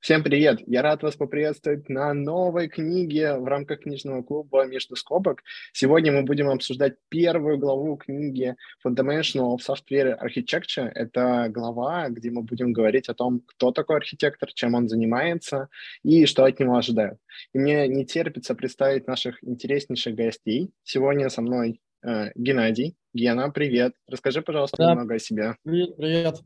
[0.00, 0.60] Всем привет!
[0.66, 5.42] Я рад вас поприветствовать на новой книге в рамках книжного клуба «Между скобок».
[5.72, 8.54] Сегодня мы будем обсуждать первую главу книги
[8.86, 10.88] Fundamental of Software Architecture.
[10.94, 15.68] Это глава, где мы будем говорить о том, кто такой архитектор, чем он занимается
[16.04, 17.18] и что от него ожидают.
[17.52, 20.70] И мне не терпится представить наших интереснейших гостей.
[20.84, 22.96] Сегодня со мной э, Геннадий.
[23.12, 23.94] Гена, привет.
[24.06, 24.90] Расскажи, пожалуйста, да.
[24.92, 25.56] немного о себе.
[25.64, 26.36] Привет, привет.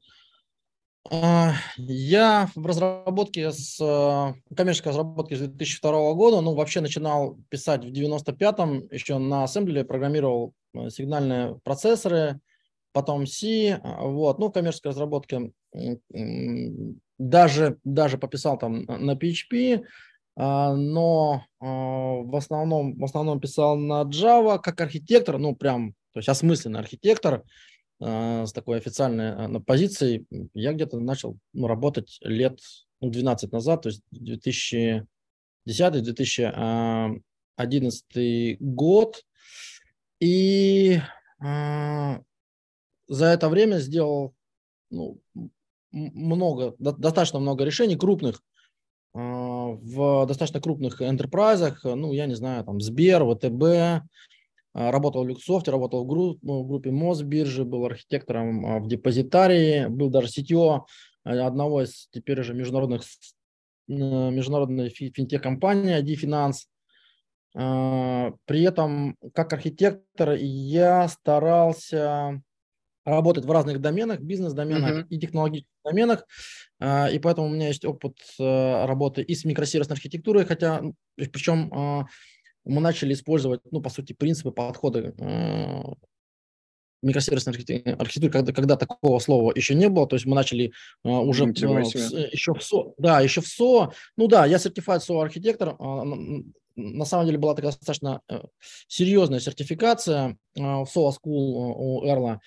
[1.08, 7.84] А, я в разработке с э, коммерческой разработки с 2002 года, ну, вообще начинал писать
[7.84, 12.40] в 95-м, еще на ассемблере программировал э, сигнальные процессоры,
[12.92, 15.52] потом C, а, вот, ну, коммерческой разработке
[17.18, 19.84] даже, даже пописал там на PHP,
[20.36, 26.28] а, но в основном, в основном писал на Java как архитектор, ну, прям, то есть
[26.28, 27.42] осмысленный архитектор, а,
[28.00, 32.58] с такой официальной а, позицией я где-то начал ну, работать лет
[33.00, 35.04] ну, 12 назад, то есть 2010-2011
[36.54, 37.10] а,
[38.60, 39.22] год.
[40.18, 41.00] И
[41.40, 42.22] за
[43.08, 44.34] это время сделал
[44.90, 45.20] ну,
[45.92, 48.42] много, достаточно много решений крупных
[49.12, 54.02] в достаточно крупных enterprise, ну, я не знаю, там, Сбер, ВТБ, а,
[54.72, 60.10] работал в Люксофте, работал в, групп, в группе Мосбиржи, был архитектором а, в депозитарии, был
[60.10, 60.86] даже сетью
[61.24, 63.02] одного из теперь уже международных
[63.88, 66.66] международной финтех-компании ID Finance.
[67.56, 72.40] А, при этом, как архитектор, я старался
[73.04, 75.06] работать в разных доменах, бизнес-доменах uh-huh.
[75.08, 76.26] и технологических доменах,
[76.80, 80.82] и поэтому у меня есть опыт работы и с микросервисной архитектурой, хотя,
[81.16, 82.06] причем
[82.64, 85.82] мы начали использовать, ну, по сути, принципы подхода э,
[87.02, 87.54] микросервисной
[87.94, 90.72] архитектуры, когда, когда такого слова еще не было, то есть мы начали
[91.04, 95.20] э, уже э, еще в СО, да, еще в СО, ну да, я сертифицированный СО
[95.20, 96.42] архитектор, э,
[96.76, 98.40] на самом деле была такая достаточно э,
[98.88, 102.40] серьезная сертификация э, в SOA School у Эрла,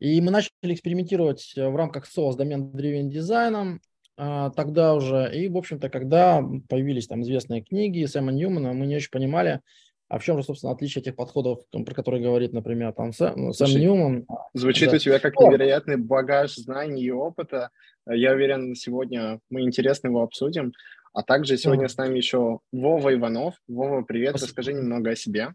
[0.00, 3.80] и мы начали экспериментировать в рамках SOA с домен-driven дизайном,
[4.16, 5.30] тогда уже.
[5.34, 9.60] И, в общем-то, когда появились там известные книги Сэма Ньюмана, мы не очень понимали,
[10.08, 13.52] а в чем же, собственно, отличие этих подходов, про которые говорит, например, там Сэм, ну,
[13.52, 14.26] Сэм Ньюман?
[14.52, 14.96] Звучит да.
[14.96, 17.70] у тебя как невероятный багаж знаний и опыта.
[18.06, 20.72] Я уверен, сегодня мы интересно его обсудим.
[21.14, 21.88] А также сегодня mm.
[21.88, 23.54] с нами еще Вова Иванов.
[23.68, 24.48] Вова, привет, Спасибо.
[24.48, 25.54] расскажи немного о себе.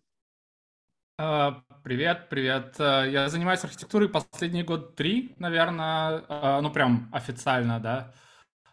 [1.17, 2.75] А, привет, привет.
[2.79, 8.13] А, я занимаюсь архитектурой последний год три, наверное, а, ну прям официально, да.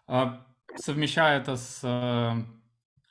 [0.06, 0.46] А,
[0.76, 2.36] совмещая это с а,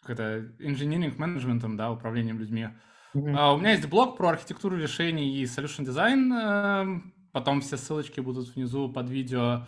[0.02, 2.70] как это, engineering менеджментом, да, управлением людьми.
[3.16, 3.56] Mm-hmm.
[3.56, 7.02] У меня есть блог про архитектуру решений и solution design.
[7.32, 9.66] Потом все ссылочки будут внизу под видео.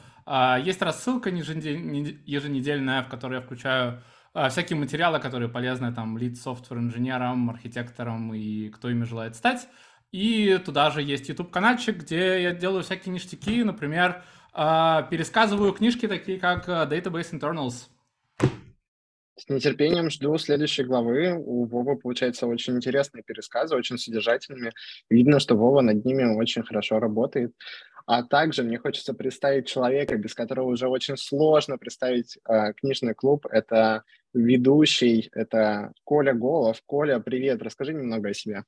[0.63, 4.01] Есть рассылка еженедельная, в которой я включаю
[4.49, 9.67] всякие материалы, которые полезны там лид софтвер инженерам, архитекторам и кто ими желает стать.
[10.11, 14.23] И туда же есть YouTube каналчик, где я делаю всякие ништяки, например, а,
[14.57, 17.89] пересказываю книжки такие, как э, Database Internals.
[19.35, 21.35] С нетерпением жду следующей главы.
[21.37, 24.71] У Вовы, получается, очень интересные пересказы, очень содержательными.
[25.11, 27.53] Видно, что Вова над ними очень хорошо работает.
[28.07, 33.45] А также мне хочется представить человека, без которого уже очень сложно представить э, книжный клуб.
[33.51, 34.03] Это
[34.33, 36.81] ведущий, это Коля Голов.
[36.87, 38.63] Коля, привет, расскажи немного о себе.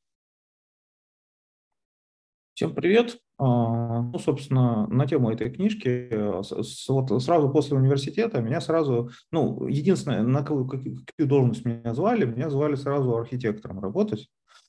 [2.60, 3.20] Всем привет.
[3.38, 6.42] А, ну, собственно, на тему этой книжки, э,
[6.90, 12.50] вот сразу после университета меня сразу, ну, единственное, на какую, какую должность меня звали, меня
[12.50, 14.28] звали сразу архитектором работать.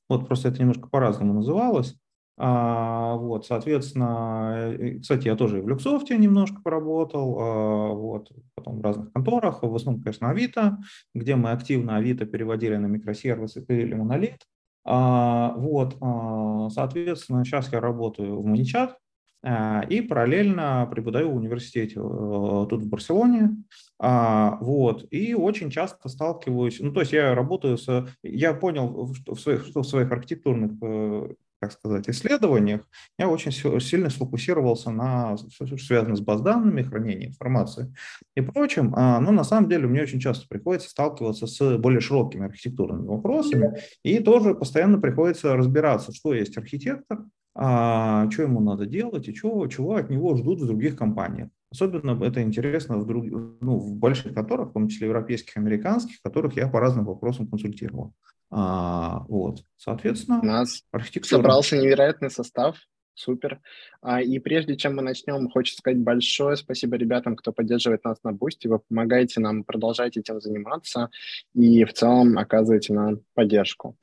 [0.09, 1.97] Вот просто это немножко по-разному называлось.
[2.39, 4.73] А, вот, соответственно,
[5.03, 9.75] кстати, я тоже и в Люксофте немножко поработал, а, вот, потом в разных конторах, в
[9.75, 10.79] основном, конечно, Авито,
[11.13, 14.47] где мы активно Авито переводили на микросервисы, пилили монолит.
[14.85, 18.97] А, вот, а, соответственно, сейчас я работаю в Маничат
[19.43, 23.57] а, и параллельно преподаю в университете э, тут в Барселоне.
[23.99, 29.67] Вот, и очень часто сталкиваюсь, ну, то есть я работаю с, я понял, в своих,
[29.75, 36.17] в своих архитектурных э, так сказать, исследованиях я очень сильно сфокусировался на все, что связано
[36.17, 37.95] с баз данными, хранением информации
[38.35, 38.95] и прочим.
[38.97, 43.79] А, но на самом деле мне очень часто приходится сталкиваться с более широкими архитектурными вопросами,
[44.03, 47.25] и тоже постоянно приходится разбираться, что есть архитектор,
[47.55, 51.51] а, что ему надо делать и чего, чего от него ждут в других компаниях.
[51.71, 56.57] Особенно это интересно в, друг, ну, в больших конторах, в том числе европейских, американских, которых
[56.57, 58.15] я по разным вопросам консультировал.
[58.51, 61.39] А, вот, соответственно, у нас архитектура.
[61.39, 62.77] собрался невероятный состав.
[63.15, 63.61] Супер.
[64.01, 68.33] А, и прежде чем мы начнем, хочется сказать большое спасибо ребятам, кто поддерживает нас на
[68.33, 68.67] Boosty.
[68.67, 71.11] Вы помогаете нам, продолжайте этим заниматься
[71.55, 73.97] и в целом оказываете нам поддержку.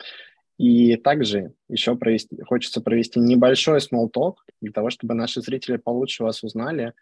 [0.57, 6.23] И также еще провести, хочется провести небольшой small talk для того, чтобы наши зрители получше
[6.23, 6.93] вас узнали.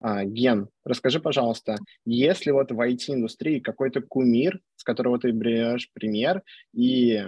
[0.00, 5.90] А, Ген, расскажи, пожалуйста, есть ли вот в IT-индустрии какой-то кумир, с которого ты берешь
[5.92, 6.42] пример
[6.72, 7.24] и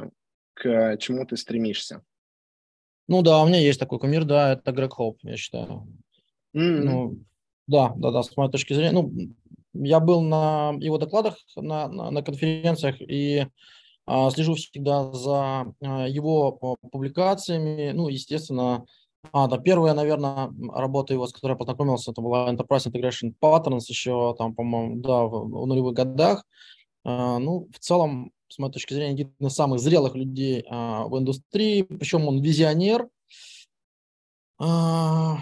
[0.55, 2.03] к чему ты стремишься?
[3.09, 5.89] Ну да, у меня есть такой кумир, да, это Грег Хоуп, я считаю.
[6.55, 6.81] Mm-hmm.
[6.83, 7.19] Ну,
[7.67, 8.93] да, да, да, с моей точки зрения.
[8.93, 9.13] Ну,
[9.73, 13.47] я был на его докладах, на, на, на конференциях и
[14.07, 16.53] а, слежу всегда за а, его
[16.93, 17.93] публикациями.
[17.93, 18.87] Ну, естественно,
[19.33, 23.85] а, да, первая, наверное, работа его, с которой я познакомился, это была Enterprise Integration Patterns
[23.89, 26.45] еще там, по-моему, да, в, в нулевых годах.
[27.05, 31.19] А, ну, в целом, с моей точки зрения, один из самых зрелых людей а, в
[31.19, 33.09] индустрии, причем он визионер.
[34.59, 35.39] А,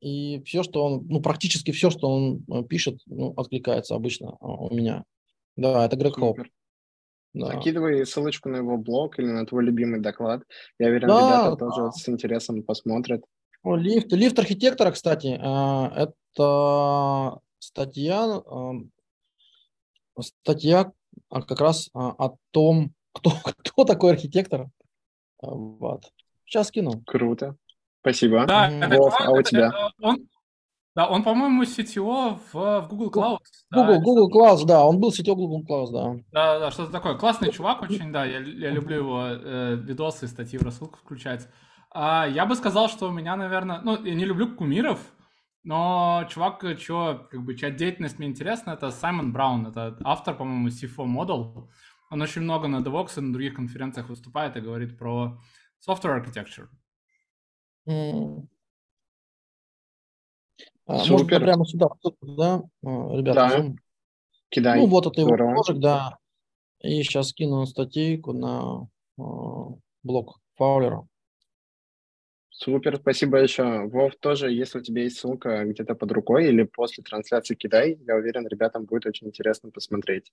[0.00, 4.46] и все, что он, ну, практически все, что он э, пишет, ну, откликается обычно а,
[4.46, 5.04] у меня.
[5.56, 6.40] Да, это Грег Хоуп.
[7.34, 7.46] Да.
[7.46, 10.42] Закидывай ссылочку на его блог или на твой любимый доклад.
[10.78, 11.56] Я уверен, да, ребята да.
[11.56, 13.24] тоже с интересом посмотрят.
[13.62, 18.42] О, лифт, лифт архитектора, кстати, а, это статья,
[20.20, 20.92] статья
[21.28, 24.68] а как раз а, о том, кто, кто такой архитектор.
[25.42, 26.04] А, вот.
[26.44, 27.02] Сейчас скину.
[27.06, 27.56] Круто.
[28.00, 28.44] Спасибо.
[28.46, 28.70] Да.
[28.90, 29.68] Вов, а у тебя?
[29.68, 30.28] Это, он,
[30.94, 33.38] да, он, по-моему, CTO в, в Google Cloud.
[33.72, 36.22] Google, да, Google Cloud, да, он был CTO Google Cloud, да.
[36.30, 37.14] Да, да, что-то такое.
[37.16, 41.48] Классный чувак очень, да, я, я люблю его э, видосы, статьи в рассылку включать.
[41.90, 45.00] А, я бы сказал, что у меня, наверное, ну, я не люблю кумиров,
[45.64, 50.68] но чувак, чё, как бы, чья деятельность мне интересна, это Саймон Браун, это автор, по-моему,
[50.68, 51.68] C4 Model.
[52.10, 55.40] Он очень много на DevOps и на других конференциях выступает и говорит про
[55.84, 56.68] software architecture.
[57.88, 58.46] Mm.
[60.86, 61.40] А, Супер.
[61.40, 61.88] Можно прямо сюда,
[62.22, 63.34] да, а, ребята?
[63.34, 63.74] Да.
[64.50, 64.80] Кидай.
[64.80, 66.18] Ну, вот это его ложек, да.
[66.80, 68.86] И сейчас кину статейку на
[69.18, 69.22] э,
[70.02, 71.06] блог Фаулера.
[72.50, 73.88] Супер, спасибо еще.
[73.88, 78.14] Вов, тоже, если у тебя есть ссылка где-то под рукой или после трансляции кидай, я
[78.14, 80.32] уверен, ребятам будет очень интересно посмотреть.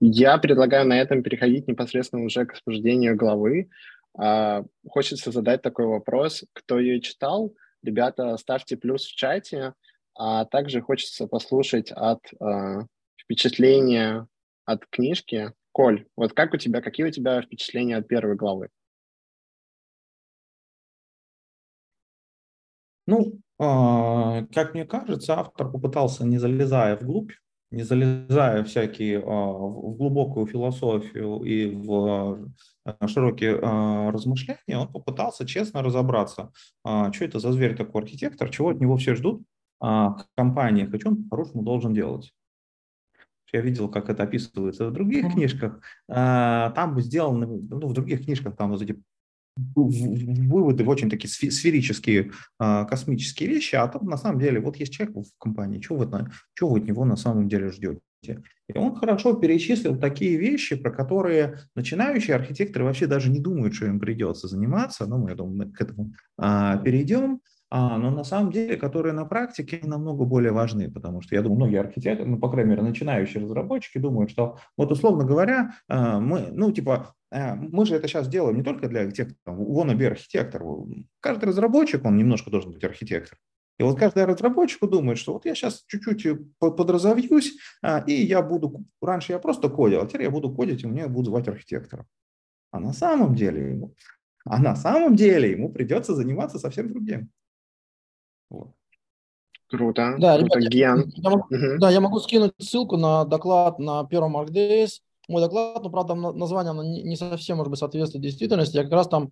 [0.00, 3.68] Я предлагаю на этом переходить непосредственно уже к обсуждению главы.
[4.16, 6.44] А, хочется задать такой вопрос.
[6.54, 7.52] Кто ее читал?
[7.82, 9.74] Ребята, ставьте плюс в чате.
[10.18, 12.86] А также хочется послушать от а,
[13.16, 14.26] впечатления
[14.64, 15.52] от книжки.
[15.70, 18.68] Коль, вот как у тебя, какие у тебя впечатления от первой главы?
[23.06, 27.30] Ну, а, как мне кажется, автор попытался, не залезая вглубь,
[27.70, 32.50] не залезая всякие а, в глубокую философию и в
[32.84, 36.50] а, широкие размышления, он попытался честно разобраться,
[36.82, 39.44] что это за зверь такой архитектор, чего от него все ждут
[39.80, 42.32] в компаниях, и что он по-хорошему должен делать.
[43.52, 45.80] Я видел, как это описывается в других книжках.
[46.06, 49.00] Там сделаны, ну, в других книжках там вот эти
[49.74, 54.92] выводы в очень такие сферические а, космические вещи, а там на самом деле вот есть
[54.92, 56.08] человек в компании, что вы,
[56.54, 58.00] что вы от него на самом деле ждете?
[58.22, 63.86] И он хорошо перечислил такие вещи, про которые начинающие архитекторы вообще даже не думают, что
[63.86, 67.40] им придется заниматься, но мы, я думаю, мы к этому а, перейдем.
[67.70, 71.56] А, но на самом деле, которые на практике намного более важны, потому что я думаю,
[71.56, 76.48] многие архитекторы, ну, по крайней мере, начинающие разработчики думают, что вот условно говоря, а, мы,
[76.50, 80.62] ну, типа, а, мы же это сейчас делаем не только для тех, кто wannabe архитектор.
[81.20, 83.38] Каждый разработчик, он немножко должен быть архитектор.
[83.78, 87.54] И вот каждый разработчик думает, что вот я сейчас чуть-чуть подразовьюсь,
[88.06, 91.26] и я буду, раньше я просто кодил, а теперь я буду кодить, и меня будут
[91.26, 92.06] звать архитектором.
[92.72, 93.88] А на самом деле,
[94.44, 97.30] а на самом деле ему придется заниматься совсем другим.
[98.50, 98.68] Вот.
[99.68, 100.16] Круто.
[100.18, 100.58] Да, Круто.
[100.58, 101.78] ребята, Я, я могу, угу.
[101.78, 105.00] Да, я могу скинуть ссылку на доклад на первом ArcDays.
[105.28, 108.76] Мой доклад, но, правда, название оно не совсем, может быть, соответствует действительности.
[108.76, 109.30] Я как раз там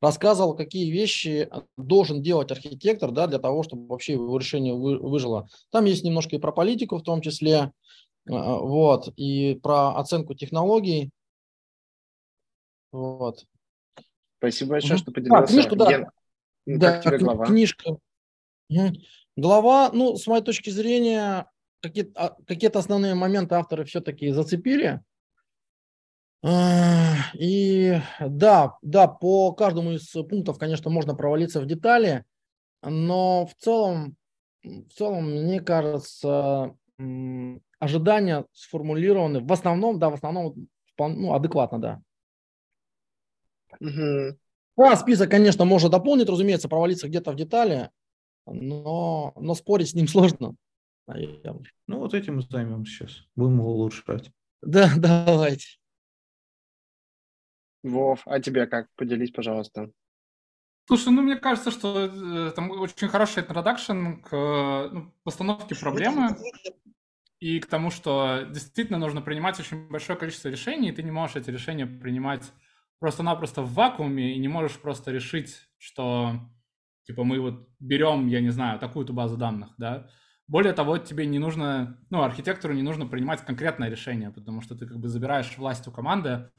[0.00, 5.48] рассказывал, какие вещи должен делать архитектор да, для того, чтобы вообще его решение выжило.
[5.70, 7.72] Там есть немножко и про политику в том числе,
[8.28, 11.10] а, вот, и про оценку технологий.
[12.92, 13.44] Вот.
[14.38, 15.44] Спасибо большое, что поделился.
[15.44, 15.88] А, книжку, да.
[15.88, 16.06] Ген...
[16.66, 17.46] Да, как тебе глава?
[17.46, 17.96] книжка.
[19.36, 21.46] Глава, ну, с моей точки зрения,
[21.80, 25.00] какие-то, а, какие-то основные моменты авторы все-таки зацепили.
[27.34, 32.24] И да, да, по каждому из пунктов, конечно, можно провалиться в детали,
[32.82, 34.16] но в целом,
[34.64, 36.74] в целом, мне кажется,
[37.78, 40.66] ожидания сформулированы в основном, да, в основном
[40.98, 42.02] ну, адекватно, да.
[43.80, 44.36] Угу.
[44.76, 47.90] Да, список, конечно, можно дополнить, разумеется, провалиться где-то в детали,
[48.46, 50.56] но, но спорить с ним сложно.
[51.06, 53.24] Ну, вот этим мы займемся сейчас.
[53.34, 54.30] Будем его улучшать.
[54.62, 55.66] Да, давайте.
[57.82, 58.86] Вов, а тебе как?
[58.94, 59.90] Поделись, пожалуйста.
[60.86, 66.36] Слушай, ну мне кажется, что э, там очень хороший интродакшн к э, ну, постановке проблемы
[67.38, 71.36] и к тому, что действительно нужно принимать очень большое количество решений, и ты не можешь
[71.36, 72.52] эти решения принимать
[72.98, 76.40] просто-напросто в вакууме, и не можешь просто решить, что
[77.04, 80.08] типа мы вот берем, я не знаю, такую-то базу данных, да.
[80.48, 84.86] Более того, тебе не нужно, ну, архитектору не нужно принимать конкретное решение, потому что ты
[84.86, 86.50] как бы забираешь власть у команды,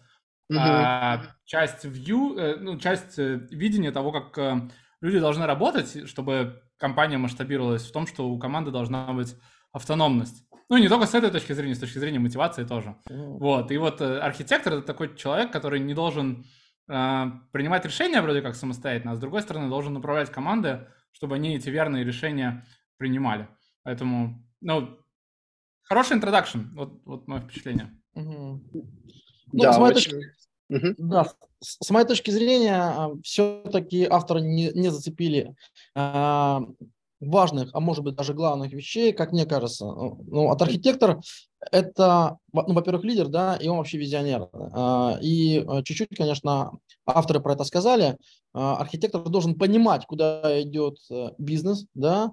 [0.52, 0.58] Uh-huh.
[0.60, 4.70] А, часть view, э, ну, часть э, видения того, как э,
[5.02, 9.36] люди должны работать, чтобы компания масштабировалась в том, что у команды должна быть
[9.72, 10.46] автономность.
[10.70, 12.96] Ну, не только с этой точки зрения, с точки зрения мотивации тоже.
[13.10, 13.38] Uh-huh.
[13.38, 13.72] Вот.
[13.72, 16.46] И вот архитектор— это такой человек, который не должен
[16.88, 21.70] принимать решения вроде как самостоятельно, а с другой стороны должен направлять команды, чтобы они эти
[21.70, 22.66] верные решения
[22.98, 23.48] принимали.
[23.84, 24.98] Поэтому, ну,
[25.84, 26.60] хороший интродакшн.
[26.74, 27.98] Вот, вот мое впечатление.
[28.16, 28.60] Uh-huh.
[29.54, 30.12] Ну, да, с, моей очень...
[30.12, 30.32] точки,
[30.70, 30.96] угу.
[30.98, 31.26] да,
[31.60, 35.56] с, с моей точки зрения, а, все-таки авторы не, не зацепили
[35.96, 36.62] а,
[37.30, 39.86] важных, а может быть даже главных вещей, как мне кажется.
[39.86, 41.22] Ну, от архитектора
[41.72, 44.50] это, ну, во-первых, лидер, да, и он вообще визионер.
[44.54, 46.72] А, и а, чуть-чуть, конечно,
[47.06, 48.18] авторы про это сказали.
[48.54, 52.32] А, архитектор должен понимать, куда идет э, бизнес, да.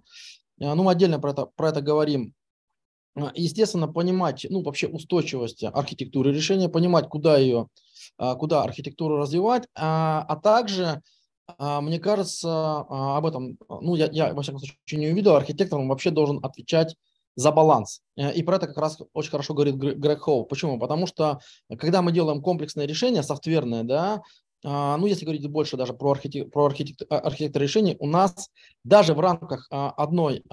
[0.58, 2.34] Ну, мы отдельно про это, про это говорим
[3.16, 7.68] а, естественно, понимать, ну, вообще устойчивость архитектуры решения, понимать, куда ее,
[8.18, 11.02] а, куда архитектуру развивать, а, а также,
[11.58, 16.38] мне кажется, об этом, ну, я, я во всяком случае не увидел, архитектор вообще должен
[16.44, 16.96] отвечать
[17.36, 18.02] за баланс.
[18.16, 20.44] Э, и про это как раз очень хорошо говорит Грег Хоу.
[20.44, 20.78] Почему?
[20.78, 21.40] Потому что
[21.78, 24.22] когда мы делаем комплексное решение, софтверное, да,
[24.62, 28.50] а, ну, если говорить больше даже про, архитек, про архитект, а, архитектор решений, у нас
[28.84, 30.44] даже в рамках а, одной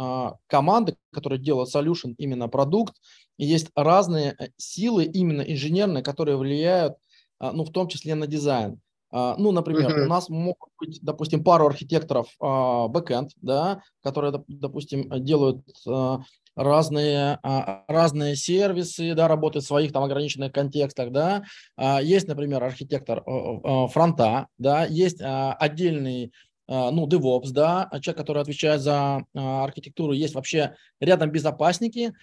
[0.48, 2.96] команды, которая делает solution, именно продукт,
[3.38, 6.96] есть разные э, силы именно инженерные, которые влияют,
[7.40, 8.80] ну, в том числе на дизайн.
[9.12, 10.04] Ну, например, uh-huh.
[10.04, 15.64] у нас могут быть, допустим, пару архитекторов бэкэнд, да, которые, допустим, делают
[16.58, 21.44] разные, а, разные сервисы, да, работают в своих там ограниченных контекстах, да.
[21.78, 23.24] А, есть, например, архитектор
[23.90, 26.34] фронта, да, есть а, отдельный
[26.68, 32.14] ну, DevOps, да, человек, который отвечает за архитектуру, есть вообще рядом безопасники,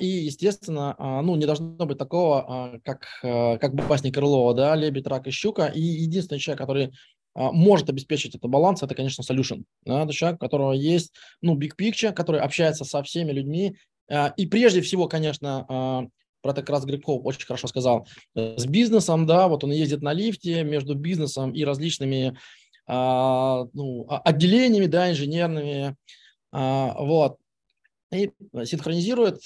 [0.00, 5.30] и, естественно, ну, не должно быть такого, как, как безопасник Крылова, да, лебедь, рак и
[5.30, 6.92] щука, и единственный человек, который
[7.34, 9.64] а, может обеспечить этот баланс, это, конечно, solution.
[9.84, 13.76] Да, это человек, у которого есть, ну, big picture, который общается со всеми людьми.
[14.10, 16.06] А, и прежде всего, конечно, а,
[16.42, 20.12] про это как раз Грибков очень хорошо сказал, с бизнесом, да, вот он ездит на
[20.12, 22.38] лифте между бизнесом и различными
[22.92, 25.96] ну, отделениями, да, инженерными,
[26.52, 27.38] вот,
[28.12, 28.32] и
[28.64, 29.40] синхронизирует,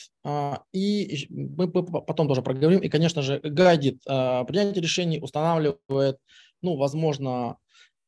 [0.72, 6.18] и мы потом тоже проговорим, и, конечно же, гайдит принятие решений, устанавливает,
[6.62, 7.58] ну, возможно,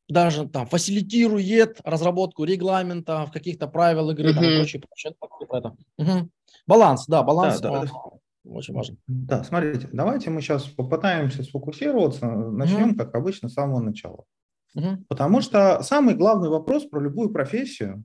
[0.09, 4.35] даже там фасилитирует разработку регламента, каких-то правил игры, uh-huh.
[4.35, 5.15] там, и прочее, прочее.
[5.51, 5.77] Это.
[5.99, 6.31] Угу.
[6.67, 7.91] Баланс, да, баланс да, да,
[8.45, 8.99] очень важен.
[9.09, 12.97] Да, смотрите, давайте мы сейчас попытаемся сфокусироваться, начнем, uh-huh.
[12.97, 14.25] как обычно, с самого начала.
[15.09, 18.05] Потому что самый главный вопрос про любую профессию,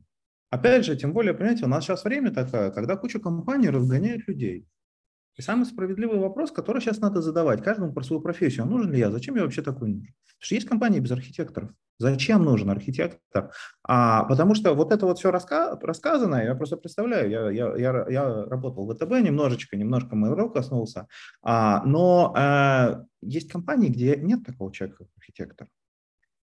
[0.50, 4.66] опять же, тем более, понимаете, у нас сейчас время такое, когда куча компаний разгоняет людей.
[5.38, 8.66] И самый справедливый вопрос, который сейчас надо задавать каждому про свою профессию.
[8.66, 9.12] нужен ли я?
[9.12, 10.14] Зачем я вообще такой нужен?
[10.24, 11.72] Потому что есть компании без архитекторов.
[12.00, 13.52] Зачем нужен архитектор?
[13.84, 18.06] А, потому что вот это вот все раска рассказано, я просто представляю, я, я, я,
[18.10, 21.08] я работал в ВТБ немножечко, немножко Mail.ru коснулся,
[21.44, 25.68] а, но э, есть компании, где нет такого человека, как архитектор.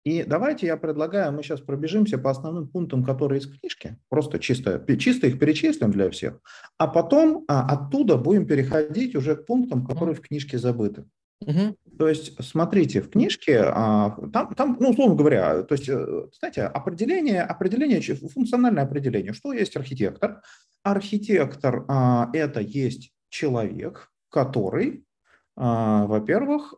[0.05, 4.85] И давайте я предлагаю, мы сейчас пробежимся по основным пунктам, которые из книжки, просто чисто,
[4.97, 6.41] чисто их перечислим для всех,
[6.79, 11.05] а потом а, оттуда будем переходить уже к пунктам, которые в книжке забыты.
[11.41, 11.77] Угу.
[11.99, 16.63] То есть, смотрите, в книжке, а, там, там, ну, условно говоря, то есть, э, знаете,
[16.63, 20.43] определение, определение, функциональное определение, что есть архитектор.
[20.83, 25.05] Архитектор а,– это есть человек, который
[25.61, 26.75] во-первых,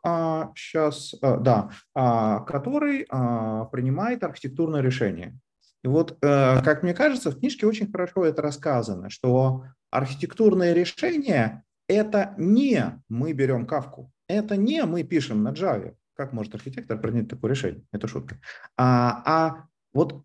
[0.56, 5.38] сейчас, а, да, а, который принимает архитектурное решение.
[5.82, 11.62] И вот, э, как мне кажется, в книжке очень хорошо это рассказано, что архитектурное решение–
[11.88, 15.94] это не мы берем кавку, это не мы пишем на Java.
[16.14, 17.82] Как может архитектор принять такое решение?
[17.92, 18.38] Это шутка.
[18.76, 20.22] А, а вот,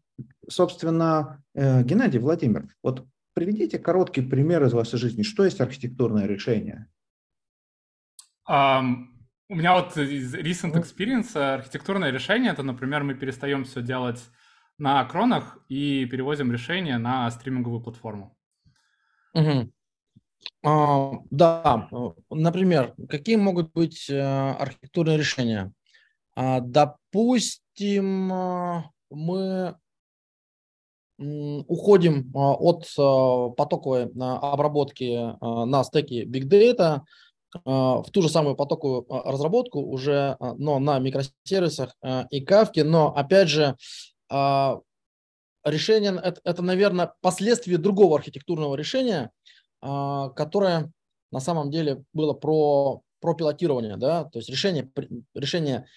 [0.50, 5.24] собственно, э, Геннадий Владимир, вот приведите короткий пример из вашей жизни.
[5.24, 6.88] Что есть архитектурное решение?
[8.48, 14.24] У меня вот из recent experience архитектурное решение, это, например, мы перестаем все делать
[14.78, 18.36] на кронах и перевозим решение на стриминговую платформу.
[19.34, 19.72] Угу.
[20.64, 21.90] А, да,
[22.30, 25.72] например, какие могут быть э, архитектурные решения?
[26.36, 28.32] А, допустим,
[29.10, 29.76] мы
[31.18, 32.86] уходим от
[33.56, 37.02] потоковой обработки на стеке Big Data
[37.64, 41.96] в ту же самую потоковую разработку уже, но на микросервисах
[42.30, 43.76] и кавке, но опять же
[45.64, 49.32] решение это, это, наверное, последствие другого архитектурного решения,
[49.82, 50.92] которое
[51.32, 54.92] на самом деле было про, про пилотирование, да, то есть решение,
[55.34, 55.88] решение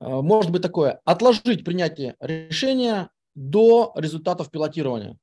[0.00, 5.16] может быть такое, отложить принятие решения до результатов пилотирования.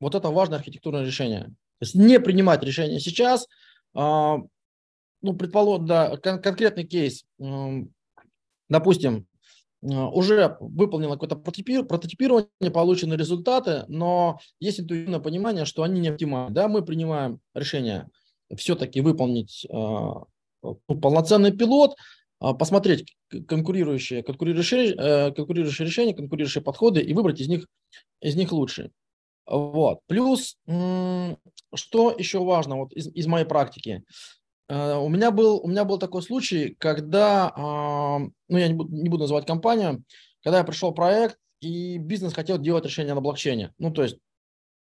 [0.00, 1.44] Вот это важное архитектурное решение.
[1.44, 3.46] То есть не принимать решение сейчас.
[5.22, 7.24] Ну, предположим, да, кон- конкретный кейс.
[8.68, 9.26] Допустим,
[9.82, 16.54] а, уже выполнено какое-то прототипирование, получены результаты, но есть интуитивное понимание, что они не оптимальны.
[16.54, 18.08] Да, мы принимаем решение
[18.56, 20.24] все-таки выполнить а,
[20.62, 21.96] ну, полноценный пилот,
[22.38, 23.16] посмотреть
[23.48, 27.66] конкурирующие, конкурирующие, э, конкурирующие решения, конкурирующие подходы и выбрать из них,
[28.20, 28.90] из них лучшие.
[29.46, 30.00] Вот.
[30.06, 34.02] Плюс, что еще важно вот из, из моей практики.
[34.68, 38.18] Э, у меня, был, у меня был такой случай, когда, а,
[38.48, 40.02] ну я не буду, не буду называть компанию,
[40.42, 43.72] когда я пришел в проект, и бизнес хотел делать решение на блокчейне.
[43.78, 44.18] Ну, то есть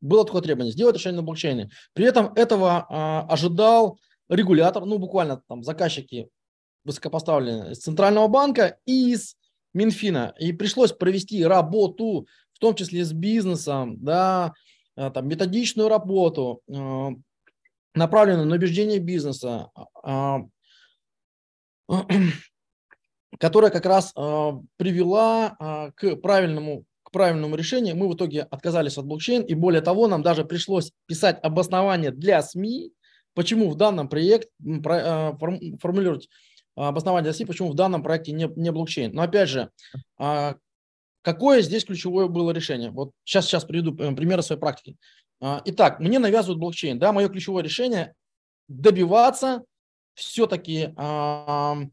[0.00, 1.70] было такое требование, сделать решение на блокчейне.
[1.92, 3.98] При этом этого а, ожидал
[4.28, 6.28] регулятор, ну, буквально там заказчики
[6.84, 9.36] высокопоставленные из Центрального банка и из
[9.74, 10.34] Минфина.
[10.38, 14.54] И пришлось провести работу, в том числе с бизнесом, да,
[14.96, 16.62] э, там, методичную работу,
[17.94, 19.70] направленную на убеждение бизнеса,
[20.02, 20.40] а,
[21.88, 22.06] а,
[23.38, 27.96] которая как раз э, привела к правильному к правильному решению.
[27.96, 32.42] Мы в итоге отказались от блокчейн, и более того, нам даже пришлось писать обоснование для
[32.42, 32.92] СМИ,
[33.32, 36.28] почему в данном проекте формулировать
[36.76, 39.12] а, обоснование России, почему в данном проекте не, не блокчейн.
[39.14, 39.70] Но опять же,
[40.18, 40.56] а,
[41.22, 42.90] какое здесь ключевое было решение?
[42.90, 44.96] Вот сейчас, сейчас приведу э, примеры своей практики.
[45.40, 46.98] А, итак, мне навязывают блокчейн.
[46.98, 48.14] Да, мое ключевое решение
[48.66, 49.62] добиваться
[50.14, 51.88] все-таки, так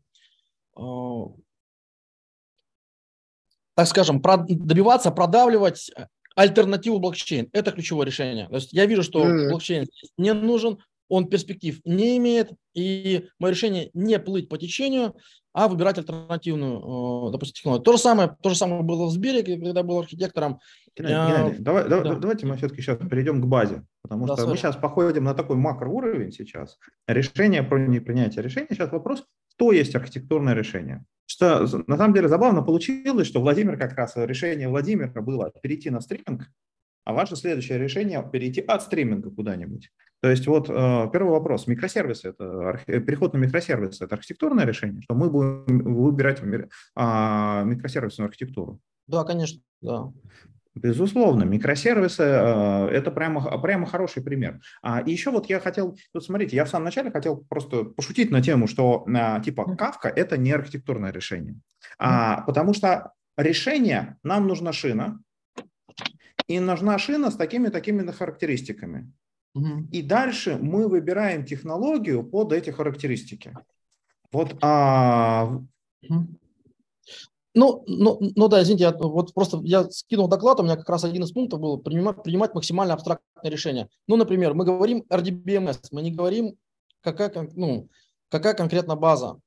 [3.86, 5.92] скажем, добиваться, продавливать
[6.36, 7.50] альтернативу блокчейн.
[7.54, 8.48] Это ключевое решение.
[8.48, 13.90] То есть я вижу, что блокчейн не нужен, он перспектив не имеет, и мое решение
[13.94, 15.16] не плыть по течению,
[15.54, 17.84] а выбирать альтернативную, э, допустим, технологию.
[17.84, 20.60] То же самое, то же самое было в Сбере, когда был архитектором.
[20.98, 22.02] Геннадий, давай, да.
[22.16, 25.56] давайте мы все-таки сейчас перейдем к базе, потому да, что мы сейчас походим на такой
[25.58, 26.78] макроуровень сейчас.
[27.08, 28.68] Решение про непринятие решения.
[28.70, 31.06] Сейчас вопрос, что есть архитектурное решение.
[31.26, 36.02] Что на самом деле забавно получилось, что Владимир как раз решение Владимира было перейти на
[36.02, 36.50] стриминг,
[37.04, 39.90] а ваше следующее решение перейти от стриминга куда-нибудь.
[40.22, 41.68] То есть вот э, первый вопрос.
[41.68, 46.42] Микросервисы, это, э, переход на микросервисы, это архитектурное решение, что мы будем выбирать
[46.96, 48.80] а, микросервисную архитектуру?
[49.08, 50.12] Да, конечно, да.
[50.74, 54.60] Безусловно, микросервисы э, это прямо, прямо хороший пример.
[54.82, 58.32] А, и еще вот я хотел, вот смотрите, я в самом начале хотел просто пошутить
[58.32, 59.06] на тему, что
[59.44, 61.60] типа Кавка это не архитектурное решение.
[61.98, 65.20] А, потому что решение, нам нужна шина,
[66.48, 69.12] и нужна шина с такими-такими характеристиками.
[69.56, 69.88] Угу.
[69.92, 73.58] И дальше мы выбираем технологию под эти характеристики.
[74.32, 75.60] Вот, а...
[77.58, 81.06] Ну, ну, ну да, извините, я, вот просто я скинул доклад, у меня как раз
[81.06, 83.88] один из пунктов был принимать, принимать максимально абстрактное решение.
[84.08, 86.58] Ну, например, мы говорим RDBMS, мы не говорим,
[87.00, 87.88] какая, ну,
[88.28, 89.40] какая конкретно база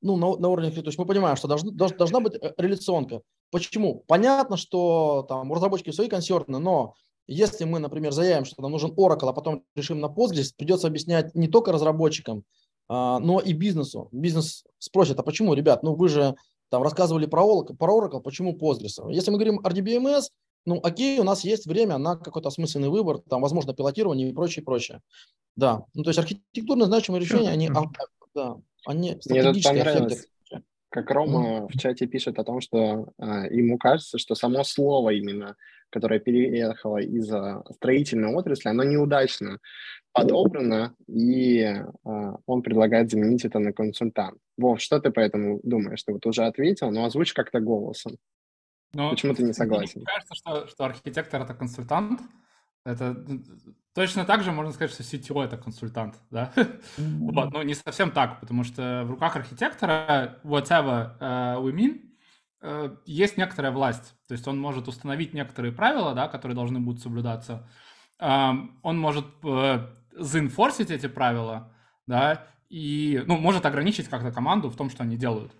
[0.00, 3.22] ну, на, на уровне, то есть мы понимаем, что должна, должна быть э, реляционка.
[3.50, 4.04] Почему?
[4.06, 6.94] Понятно, что там у разработчиков свои консерны, но
[7.28, 11.34] если мы, например, заявим, что нам нужен Oracle, а потом решим на Postgres, придется объяснять
[11.34, 12.42] не только разработчикам,
[12.88, 14.08] а, но и бизнесу.
[14.10, 16.34] Бизнес спросит, а почему, ребят, ну вы же
[16.70, 19.12] там рассказывали про Oracle, про Oracle почему Postgres?
[19.12, 20.24] Если мы говорим RDBMS,
[20.64, 24.64] ну окей, у нас есть время на какой-то осмысленный выбор, там, возможно, пилотирование и прочее,
[24.64, 25.00] прочее.
[25.54, 27.70] Да, ну то есть архитектурно значимые решения, они,
[28.34, 30.26] да, они стратегические
[30.90, 31.68] как Рома mm-hmm.
[31.68, 35.56] в чате пишет о том, что а, ему кажется, что само слово именно
[35.90, 37.26] которая переехала из
[37.74, 39.58] строительной отрасли, оно неудачно
[40.12, 41.82] подобрано, и э,
[42.46, 44.38] он предлагает заменить это на консультант.
[44.56, 46.02] Вов, что ты по этому думаешь?
[46.02, 48.16] Ты вот уже ответил, но озвучь как-то голосом.
[48.94, 50.00] Но ну, Почему ты не согласен?
[50.00, 52.20] Мне кажется, что, что архитектор— это консультант.
[52.84, 53.16] Это
[53.92, 56.52] точно так же можно сказать, что CTO это консультант, да?
[56.96, 62.07] вот, но не совсем так, потому что в руках архитектора, whatever uh, we mean,
[63.06, 64.14] есть некоторая власть.
[64.26, 67.68] То есть он может установить некоторые правила, да, которые должны будут соблюдаться.
[68.18, 71.72] Он может uh, заинфорсить эти правила,
[72.06, 75.52] да, и, ну, может ограничить как-то команду в том, что они делают.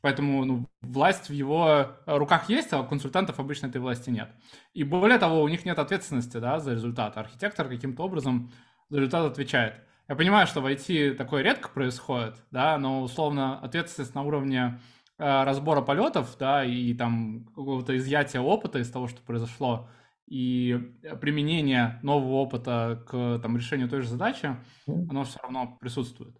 [0.00, 4.28] Поэтому ну, власть в его руках есть, а у консультантов обычно этой власти нет.
[4.74, 7.16] И более того, у них нет ответственности да, за результат.
[7.16, 8.52] Архитектор каким-то образом
[8.90, 9.76] за результат отвечает.
[10.06, 14.78] Я понимаю, что в IT такое редко происходит, да, но условно ответственность на уровне э,
[15.16, 19.88] разбора полетов, да, и там какого-то изъятия опыта из того, что произошло,
[20.26, 20.78] и
[21.20, 26.36] применение нового опыта к там, решению той же задачи, оно все равно присутствует.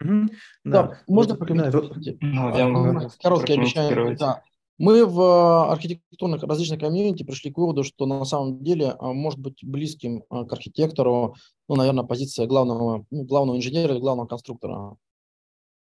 [0.00, 0.28] Угу.
[0.64, 0.82] Да.
[0.82, 2.20] да, можно вот, прокомментировать?
[2.20, 4.16] Ну, я могу Короткое обещание.
[4.16, 4.42] Да.
[4.78, 9.40] Мы в э, архитектурных различных комьюнити пришли к выводу, что на самом деле а, может
[9.40, 11.34] быть близким а, к архитектору,
[11.68, 14.96] ну, наверное, позиция главного, ну, главного инженера или главного конструктора.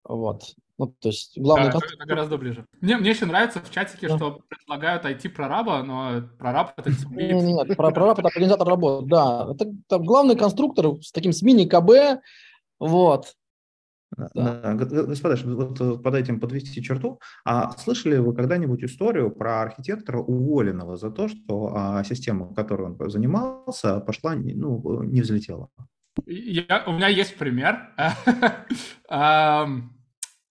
[0.05, 0.55] Вот.
[0.79, 1.99] Ну, то есть главный да, конструктор...
[1.99, 2.65] это гораздо ближе.
[2.79, 4.15] Мне, мне еще нравится в чатике, да.
[4.15, 9.49] что предлагают IT-прораба, но прораб это Нет, нет, прораб это организатор работы, да.
[9.51, 12.21] Это, это главный конструктор с таким с мини-КБ,
[12.79, 13.35] вот.
[14.33, 14.73] Да.
[14.73, 21.11] Господа, вот под этим подвести черту, а слышали вы когда-нибудь историю про архитектора, уволенного за
[21.11, 25.67] то, что а, система, которой он занимался, пошла, ну, не взлетела?
[26.25, 27.89] Я, у меня есть пример.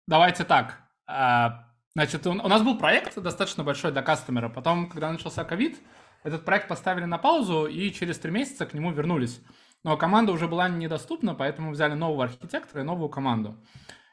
[0.06, 0.82] Давайте так.
[1.06, 4.50] А, значит, у нас был проект достаточно большой для кастомера.
[4.50, 5.78] Потом, когда начался ковид,
[6.24, 9.40] этот проект поставили на паузу и через три месяца к нему вернулись.
[9.82, 13.56] Но команда уже была недоступна, поэтому взяли нового архитектора и новую команду.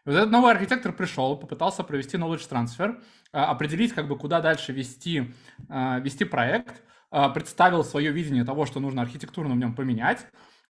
[0.05, 3.01] И вот этот новый архитектор пришел, попытался провести knowledge transfer,
[3.33, 5.33] а, определить, как бы, куда дальше вести,
[5.69, 6.83] а, вести проект,
[7.33, 10.25] представил свое видение того, что нужно архитектурно в нем поменять,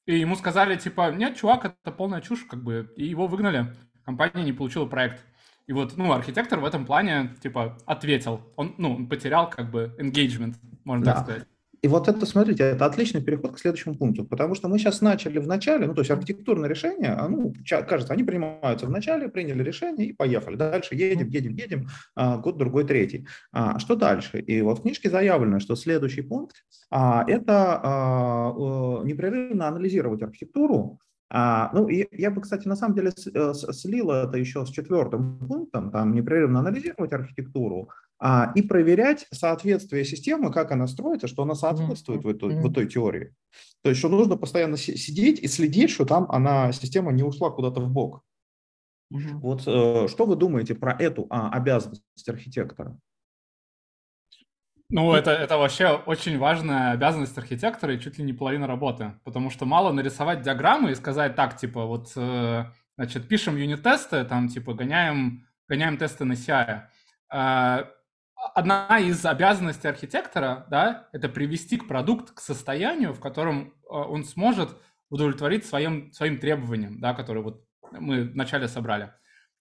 [0.07, 3.77] и ему сказали, типа, нет, чувак, это полная чушь, как бы, и его выгнали,
[4.11, 5.25] компания не получила проект.
[5.67, 8.41] И вот, ну, архитектор в этом плане, типа, ответил.
[8.57, 11.15] Он, ну, он потерял, как бы, engagement, можно да.
[11.15, 11.45] так сказать.
[11.83, 15.39] И вот это, смотрите, это отличный переход к следующему пункту, потому что мы сейчас начали
[15.39, 17.55] в начале, ну, то есть архитектурное решение, ну,
[17.89, 20.57] кажется, они принимаются в начале, приняли решение и поехали.
[20.57, 23.27] Дальше едем, едем, едем, а, год, другой, третий.
[23.53, 24.41] А, что дальше?
[24.41, 26.57] И вот в книжке заявлено, что следующий пункт
[26.91, 28.53] а,– это
[29.05, 30.99] непрерывно анализировать архитектуру,
[31.33, 35.39] а, ну, и я бы, кстати, на самом деле э, слил это еще с четвертым
[35.39, 41.55] пунктом, там непрерывно анализировать архитектуру а, и проверять соответствие системы, как она строится, что она
[41.55, 42.25] соответствует mm-hmm.
[42.25, 43.33] в, этой, в этой теории.
[43.83, 47.81] То есть, что нужно постоянно сидеть и следить, что там она, система не ушла куда-то
[47.81, 48.23] в бок.
[49.13, 49.39] Mm-hmm.
[49.41, 52.99] Вот э, что вы думаете про эту а, обязанность архитектора?
[54.91, 59.49] Ну, это, это вообще очень важная обязанность архитектора и чуть ли не половина работы, потому
[59.49, 62.65] что мало нарисовать диаграммы и сказать так, типа, вот, э,
[62.97, 66.83] значит, пишем юнит-тесты, там, типа, гоняем, гоняем тесты на CI.
[67.33, 67.85] Э,
[68.55, 74.25] одна из обязанностей архитектора, да, это привести к продукт к состоянию, в котором э, он
[74.25, 74.77] сможет
[75.09, 79.13] удовлетворить своим, своим требованиям, да, которые вот мы вначале собрали.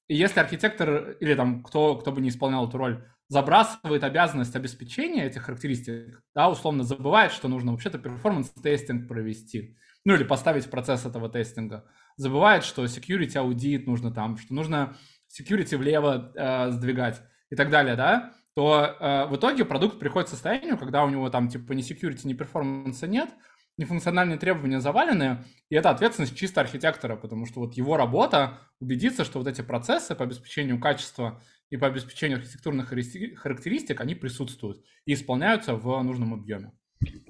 [0.07, 5.25] И если архитектор или там кто, кто бы не исполнял эту роль, забрасывает обязанность обеспечения
[5.25, 11.05] этих характеристик, да, условно забывает, что нужно вообще-то performance testing провести, ну или поставить процесс
[11.05, 11.85] этого тестинга,
[12.17, 14.97] забывает, что security аудит нужно там, что нужно
[15.29, 20.31] security влево э, сдвигать и так далее, да, то э, в итоге продукт приходит к
[20.31, 23.29] состоянию, когда у него там типа ни security, ни перформанса нет,
[23.77, 29.39] нефункциональные требования завалены, и это ответственность чисто архитектора, потому что вот его работа убедиться, что
[29.39, 35.75] вот эти процессы по обеспечению качества и по обеспечению архитектурных характеристик, они присутствуют и исполняются
[35.75, 36.71] в нужном объеме.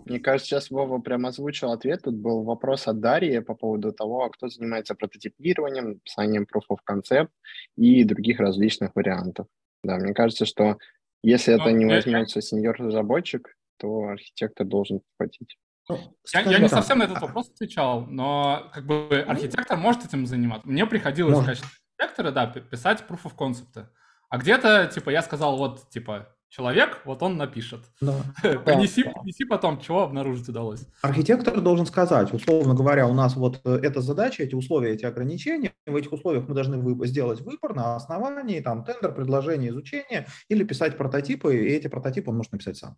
[0.06, 2.02] Мне кажется, сейчас Вова прям озвучил ответ.
[2.04, 6.80] Тут был вопрос от Дарьи по поводу того, а кто занимается прототипированием, писанием proof of
[6.90, 7.30] concept
[7.76, 9.48] и других различных вариантов.
[9.84, 10.78] Да, мне кажется, что
[11.22, 15.58] если это не возьмется сеньор-разработчик, то архитектор должен хватить.
[15.88, 15.98] Ну,
[16.34, 20.68] я, я не совсем на этот вопрос отвечал, но как бы архитектор может этим заниматься.
[20.68, 21.46] Мне приходилось может.
[21.46, 23.88] в качестве архитектора, да, писать proof of concept.
[24.30, 27.82] А где-то, типа, я сказал, вот, типа, человек, вот он напишет.
[28.02, 28.14] Да.
[28.42, 29.12] принеси, да.
[29.12, 30.86] принеси потом, чего обнаружить удалось.
[31.02, 35.74] Архитектор должен сказать, условно говоря, у нас вот э, эта задача, эти условия, эти ограничения,
[35.86, 40.64] в этих условиях мы должны вы, сделать выбор на основании там тендер, предложение, изучения или
[40.64, 42.98] писать прототипы, и эти прототипы он может написать сам.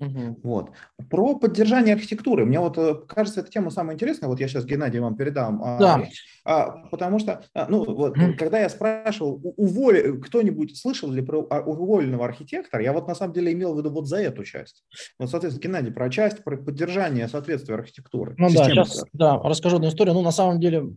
[0.00, 0.40] Угу.
[0.42, 0.70] Вот.
[1.10, 2.46] Про поддержание архитектуры.
[2.46, 4.28] Мне вот э, кажется, эта тема самая интересная.
[4.28, 5.62] Вот я сейчас Геннадий вам передам.
[5.62, 5.94] А, да.
[5.96, 6.04] А,
[6.44, 12.82] потому что, а, ну, вот, когда я спрашивал, уволи, кто-нибудь слышал ли про уволенного архитектора,
[12.82, 14.84] я вот на самом деле имел в виду вот за эту часть.
[15.18, 18.34] Вот, соответственно, Геннадий, про часть, про поддержание соответствия архитектуры.
[18.38, 20.14] Ну да, сейчас да, расскажу одну историю.
[20.14, 20.90] Ну, на самом деле,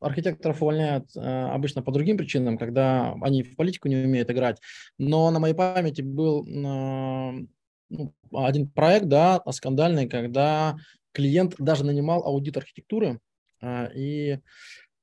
[0.00, 4.60] архитекторов увольняют э, обычно по другим причинам, когда они в политику не умеют играть.
[4.98, 7.46] Но на моей памяти был э,
[7.90, 10.76] ну, один проект, да, скандальный, когда
[11.12, 13.31] клиент даже нанимал аудит архитектуры а,
[13.62, 14.38] и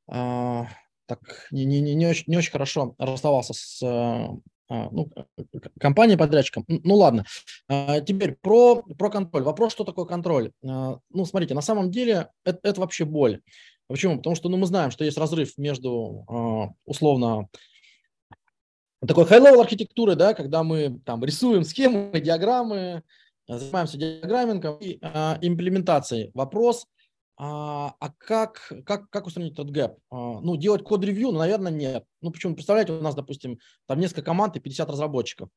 [0.08, 0.68] а,
[1.06, 3.82] так не, не, не, очень, не очень хорошо расставался с
[4.70, 5.10] а, ну,
[5.80, 6.66] компанией подрядчиком.
[6.68, 7.26] Ну ладно.
[7.68, 9.44] А, теперь про, про контроль.
[9.44, 10.52] Вопрос, что такое контроль?
[10.64, 13.42] А, ну, смотрите, на самом деле это, это вообще боль.
[13.88, 14.18] Почему?
[14.18, 17.50] Потому что ну, мы знаем, что есть разрыв между а, условно
[19.08, 23.04] такой high-level архитектуры, да, когда мы там рисуем схемы, диаграммы,
[23.48, 26.32] занимаемся диаграммингом и а, имплементацией.
[26.34, 26.86] Вопрос,
[27.42, 29.98] а, а как, как, как устранить этот гэп?
[30.12, 32.06] А, ну, делать код-ревью, ну, наверное, нет.
[32.22, 32.54] Ну, почему?
[32.54, 35.50] Представляете, у нас, допустим, там несколько команд и 50 разработчиков.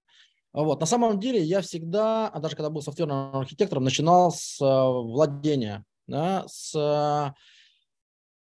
[0.52, 0.78] Вот.
[0.78, 5.84] На самом деле я всегда, а даже когда был софтверным архитектором, начинал с а, владения,
[6.06, 7.34] да, с а,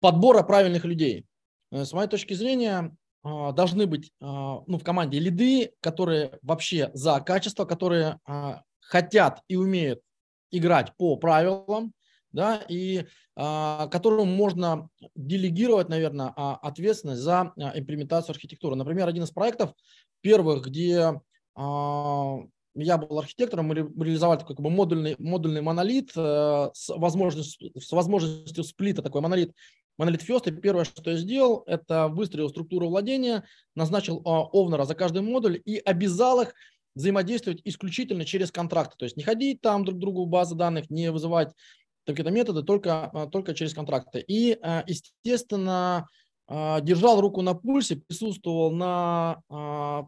[0.01, 1.25] подбора правильных людей.
[1.71, 6.91] Э, с моей точки зрения, а, должны быть а, ну, в команде лиды, которые вообще
[6.93, 10.01] за качество, которые а, хотят и умеют
[10.51, 11.93] играть по правилам,
[12.31, 18.75] да, и которым можно делегировать, наверное, ответственность за имплементацию архитектуры.
[18.75, 19.73] Например, один из проектов
[20.21, 21.19] первых, где
[21.55, 27.91] я был архитектором, мы реализовали такой как бы модульный, модульный монолит э, с возможностью, с
[27.91, 29.53] возможностью сплита, такой монолит
[29.99, 33.43] Monolith First, и первое, что я сделал, это выстроил структуру владения,
[33.75, 36.53] назначил а, овнера за каждый модуль и обязал их
[36.95, 38.95] взаимодействовать исключительно через контракты.
[38.97, 41.53] То есть не ходить там друг другу в базы данных, не вызывать
[42.05, 44.23] какие-то методы, только, а, только через контракты.
[44.27, 46.07] И, а, естественно,
[46.49, 49.41] держал руку на пульсе, присутствовал на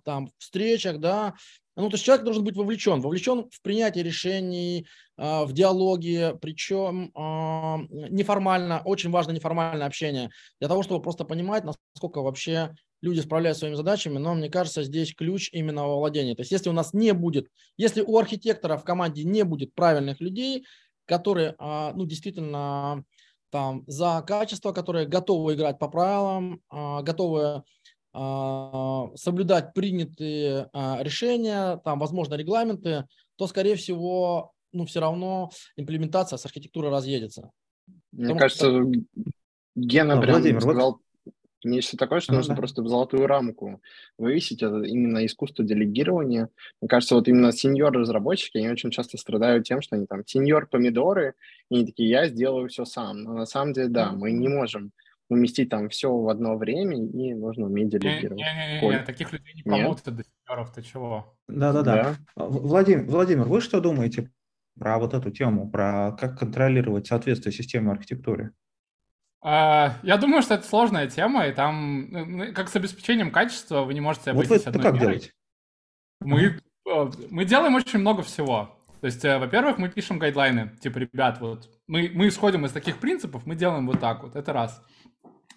[0.03, 1.36] там, встречах, да,
[1.75, 4.86] ну, то есть человек должен быть вовлечен, вовлечен в принятие решений,
[5.17, 10.29] а, в диалоге, причем а, неформально, очень важно неформальное общение,
[10.60, 15.13] для того, чтобы просто понимать, насколько вообще люди справляются своими задачами, но мне кажется, здесь
[15.15, 16.36] ключ именно во владении.
[16.36, 20.21] То есть если у нас не будет, если у архитектора в команде не будет правильных
[20.21, 20.65] людей,
[21.05, 23.03] которые, а, ну, действительно
[23.51, 27.63] там за качество, которые готовы играть по правилам, готовы
[28.11, 36.91] соблюдать принятые решения, там, возможно, регламенты, то, скорее всего, ну, все равно имплементация с архитектурой
[36.91, 37.51] разъедется.
[38.11, 38.91] Мне Потому кажется, что...
[39.75, 41.01] Гена прям Владимир, сказал вот...
[41.63, 42.60] нечто такое, что а, нужно да.
[42.60, 43.82] просто в золотую рамку
[44.17, 44.62] вывесить.
[44.63, 46.49] Это именно искусство делегирования.
[46.82, 51.36] Мне кажется, вот именно сеньор-разработчики, они очень часто страдают тем, что они там сеньор-помидоры,
[51.69, 53.23] и они такие, я сделаю все сам.
[53.23, 54.91] Но на самом деле, да, мы не можем
[55.30, 58.38] уместить там все в одно время, и нужно уметь делегировать.
[58.38, 61.36] Не-не-не, таких людей не помогут до сеньоров, ты чего?
[61.47, 62.15] Да-да-да.
[62.36, 64.32] Владимир, Владимир, вы что думаете
[64.78, 68.52] про вот эту тему, про как контролировать соответствие системы архитектуре?
[69.45, 73.93] А, я думаю, что это сложная тема, и там, ну, как с обеспечением качества, вы
[73.93, 75.06] не можете обойтись вот одной как мерой.
[75.06, 75.32] делаете?
[76.21, 78.79] Мы, э, мы делаем очень много всего.
[79.01, 82.99] То есть, э, во-первых, мы пишем гайдлайны, типа, ребят, вот, мы, мы исходим из таких
[82.99, 84.82] принципов, мы делаем вот так вот, это раз.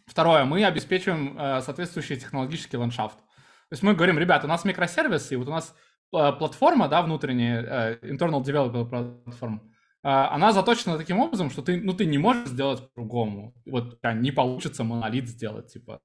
[0.04, 3.18] Второе, мы обеспечиваем э, соответствующий технологический ландшафт.
[3.18, 5.76] То есть мы говорим, ребят, у нас микросервисы, и вот у нас
[6.10, 8.84] платформа, да, внутренняя, internal developer
[9.24, 9.60] платформа,
[10.08, 13.54] она заточена таким образом, что ты, ну, ты не можешь сделать по-другому.
[13.66, 16.00] Вот не получится монолит сделать, типа.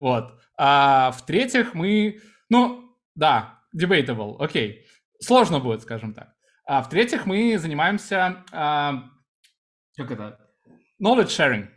[0.00, 0.40] Вот.
[0.58, 4.86] А в-третьих, мы, ну, да, debatable, окей.
[5.20, 6.34] Сложно будет, скажем так.
[6.66, 9.04] А в-третьих, мы занимаемся, а,
[9.96, 10.40] как это,
[11.00, 11.68] knowledge sharing.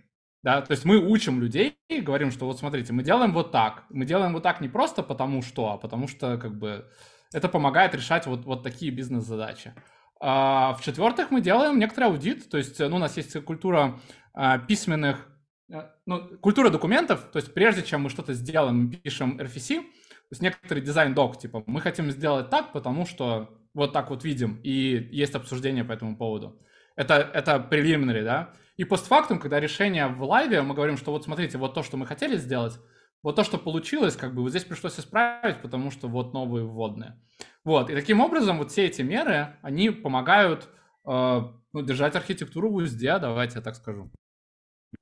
[0.43, 3.83] Да, то есть мы учим людей и говорим, что вот смотрите, мы делаем вот так.
[3.89, 6.89] Мы делаем вот так не просто потому что, а потому что как бы
[7.33, 9.73] это помогает решать вот, вот такие бизнес-задачи.
[10.19, 13.99] А, в-четвертых, мы делаем некоторый аудит, то есть ну, у нас есть культура
[14.33, 15.27] а, письменных,
[15.71, 20.31] а, ну, культура документов, то есть прежде чем мы что-то сделаем, мы пишем RFC, то
[20.31, 25.07] есть некоторый дизайн-док, типа мы хотим сделать так, потому что вот так вот видим, и
[25.11, 26.59] есть обсуждение по этому поводу.
[26.95, 28.53] Это, это preliminary, да?
[28.75, 32.07] И постфактум, когда решение в лайве, мы говорим, что вот смотрите, вот то, что мы
[32.07, 32.79] хотели сделать,
[33.23, 37.19] вот то, что получилось, как бы вот здесь пришлось исправить, потому что вот новые вводные.
[37.63, 40.69] Вот, и таким образом вот все эти меры, они помогают
[41.05, 41.41] э,
[41.73, 44.09] ну, держать архитектуру в узде, давайте я так скажу.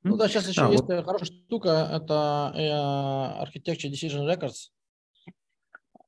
[0.04, 1.06] Ну да, сейчас еще а, есть вот.
[1.06, 2.62] хорошая штука, это э,
[3.44, 4.72] Architecture Decision Records.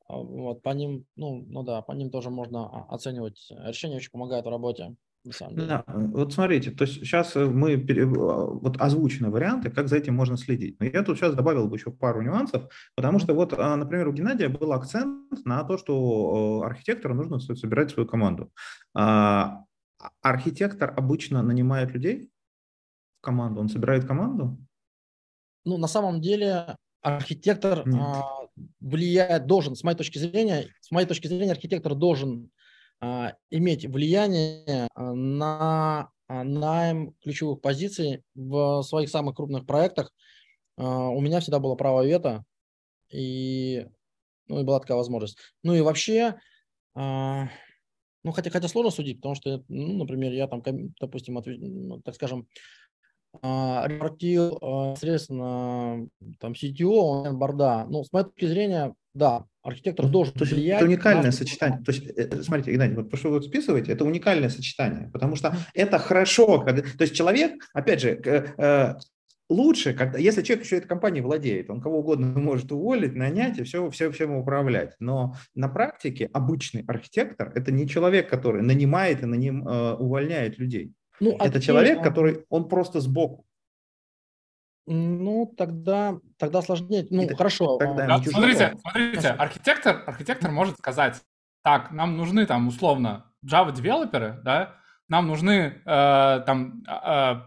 [0.07, 3.47] вот, по ним, ну, ну да, по ним тоже можно оценивать.
[3.49, 4.95] Решения очень помогают в работе
[5.27, 5.67] на самом деле.
[5.67, 8.05] Да, вот смотрите, то есть сейчас э, мы, пере...
[8.05, 10.79] вот озвучены варианты, как за этим можно следить.
[10.79, 14.13] Но я тут сейчас добавил бы еще пару нюансов, потому что вот, а, например, у
[14.13, 18.51] Геннадия был акцент на то, что архитектору нужно собирать свою команду.
[18.95, 19.63] А,
[20.21, 22.29] архитектор обычно нанимает людей
[23.19, 24.57] в команду, он собирает команду?
[25.65, 28.23] Ну, на самом деле архитектор а,
[28.79, 32.56] влияет, должен, с моей точки зрения, с моей точки зрения, архитектор должен а,
[33.01, 40.11] иметь влияние а, на а, найм ключевых позиций в своих самых крупных проектах.
[40.79, 42.43] У меня всегда было право вето,
[43.11, 43.87] и,
[44.47, 45.39] ну, и была такая возможность.
[45.63, 46.35] Ну и вообще,
[46.93, 47.49] ну,
[48.31, 50.61] хотя, хотя сложно судить, потому что, ну, например, я там,
[50.99, 52.47] допустим, ответ, ну, так скажем,
[53.41, 56.07] репортил соответственно,
[56.39, 57.87] там CTO, борда.
[57.89, 60.77] Ну, с моей точки зрения, да, архитектор должен то есть влиять.
[60.77, 61.31] Это уникальное на...
[61.31, 61.83] сочетание.
[61.83, 65.55] То есть, э, смотрите, Геннадий, вот то, что вы списываете, это уникальное сочетание, потому что
[65.73, 66.61] это хорошо.
[66.61, 68.95] Когда, то есть человек, опять же, э,
[69.49, 73.63] лучше, когда, если человек еще этой компанией владеет, он кого угодно может уволить, нанять и
[73.63, 74.95] все, все, всем управлять.
[74.99, 80.93] Но на практике обычный архитектор– это не человек, который нанимает и наним, э, увольняет людей.
[81.19, 83.46] Ну, это человек, который, он просто сбоку.
[84.87, 87.05] Ну, тогда, тогда сложнее.
[87.09, 87.77] Ну, и хорошо.
[87.77, 91.21] Тогда да, смотрите, смотрите, архитектор, архитектор может сказать,
[91.61, 94.75] так, нам нужны там условно Java девелоперы, да,
[95.09, 97.41] нам нужны э, там э,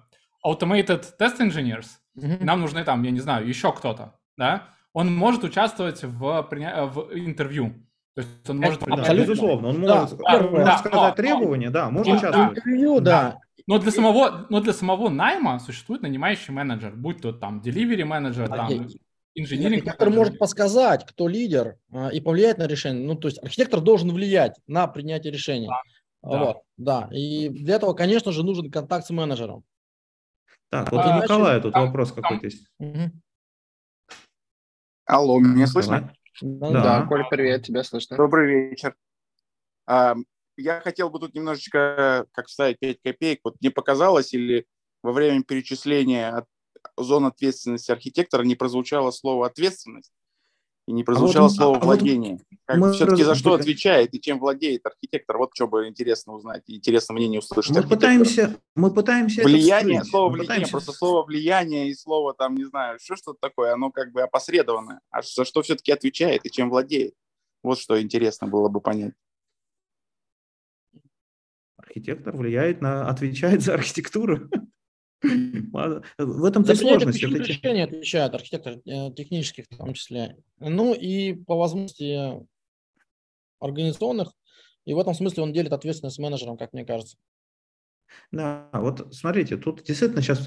[0.46, 1.86] automated test engineers,
[2.18, 2.44] mm-hmm.
[2.44, 4.68] нам нужны там, я не знаю, еще кто-то, да.
[4.92, 7.74] Он может участвовать в, в интервью.
[8.16, 8.80] То есть он может...
[8.80, 9.30] Да, абсолютно.
[9.30, 12.58] Безусловно, он да, может, да, может да, сказать но, требования, да, может участвовать.
[12.58, 13.38] Интервью, да.
[13.66, 18.48] Но для самого, но для самого найма существует нанимающий менеджер, будь то там delivery менеджер,
[18.48, 18.88] там
[19.34, 19.82] инженеринг.
[19.82, 23.06] Архитектор может подсказать, кто лидер, а, и повлиять на решение.
[23.06, 25.68] Ну, то есть архитектор должен влиять на принятие решений.
[26.22, 26.44] Да.
[26.44, 27.08] Вот, да.
[27.12, 29.64] И для этого, конечно же, нужен контакт с менеджером.
[30.68, 32.66] Так, вот а, у Николая тут там, вопрос какой-то есть.
[32.78, 33.10] Угу.
[35.06, 36.12] Алло, меня слышно?
[36.40, 38.16] Да, да, Коль, привет, тебя слышно.
[38.16, 38.94] Добрый вечер
[40.60, 43.40] я хотел бы тут немножечко, как вставить 5 копеек.
[43.44, 44.66] Вот не показалось или
[45.02, 46.46] во время перечисления от,
[46.96, 50.12] зон ответственности архитектора не прозвучало слово «ответственность»
[50.86, 52.38] и не прозвучало а вот, слово а «владение».
[52.64, 55.38] Как, все-таки за что отвечает и чем владеет архитектор?
[55.38, 57.76] Вот что бы интересно узнать, интересно мнение услышать.
[57.76, 60.70] Мы пытаемся, мы пытаемся влияние, слово влияние, пытаемся...
[60.72, 65.00] просто слово влияние и слово там не знаю, что что-то такое, оно как бы опосредованное.
[65.10, 67.14] А за что все-таки отвечает и чем владеет?
[67.62, 69.12] Вот что интересно было бы понять
[71.90, 74.48] архитектор влияет на, отвечает за архитектуру.
[75.22, 77.22] В этом-то сложность.
[77.22, 80.36] Это решение отвечает архитектор э, технических в том числе.
[80.58, 82.40] Ну и по возможности
[83.58, 84.32] организационных.
[84.86, 87.18] И в этом смысле он делит ответственность с менеджером, как мне кажется.
[88.32, 90.46] Да, вот смотрите, тут действительно сейчас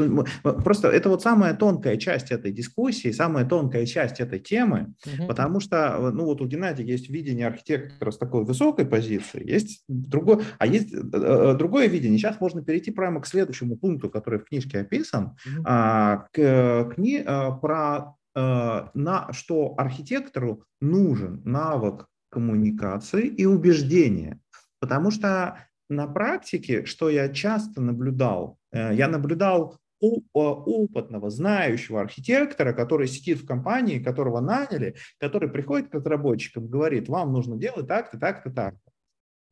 [0.63, 5.28] просто это вот самая тонкая часть этой дискуссии, самая тонкая часть этой темы, угу.
[5.28, 10.43] потому что ну вот у Геннадия есть видение архитектора с такой высокой позиции, есть другое,
[10.60, 12.17] а есть э, э, другое видение.
[12.17, 15.63] Сейчас можно перейти прямо к следующему пункту, который в книжке описан, угу.
[15.63, 24.39] к кни а, про на что архитектору нужен навык коммуникации и убеждения,
[24.80, 25.60] потому что
[25.93, 33.39] на практике, что я часто наблюдал, э, я наблюдал у опытного, знающего архитектора, который сидит
[33.39, 38.91] в компании, которого наняли, который приходит к разработчикам, говорит, вам нужно делать так-то, так-то, так-то.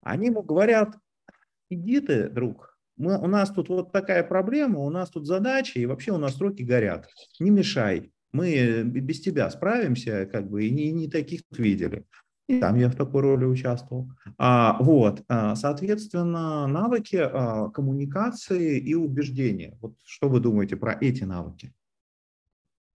[0.01, 0.97] Они ему говорят,
[1.69, 5.86] иди ты, друг, мы, у нас тут вот такая проблема, у нас тут задачи, и
[5.86, 7.08] вообще у нас руки горят.
[7.39, 12.06] Не мешай, мы без тебя справимся, как бы, и не, не таких видели.
[12.47, 14.10] И там я в такой роли участвовал.
[14.38, 19.77] А, вот, а, соответственно, навыки а, коммуникации и убеждения.
[19.82, 21.73] Вот что вы думаете про эти навыки?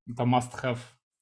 [0.08, 0.78] Это must-have.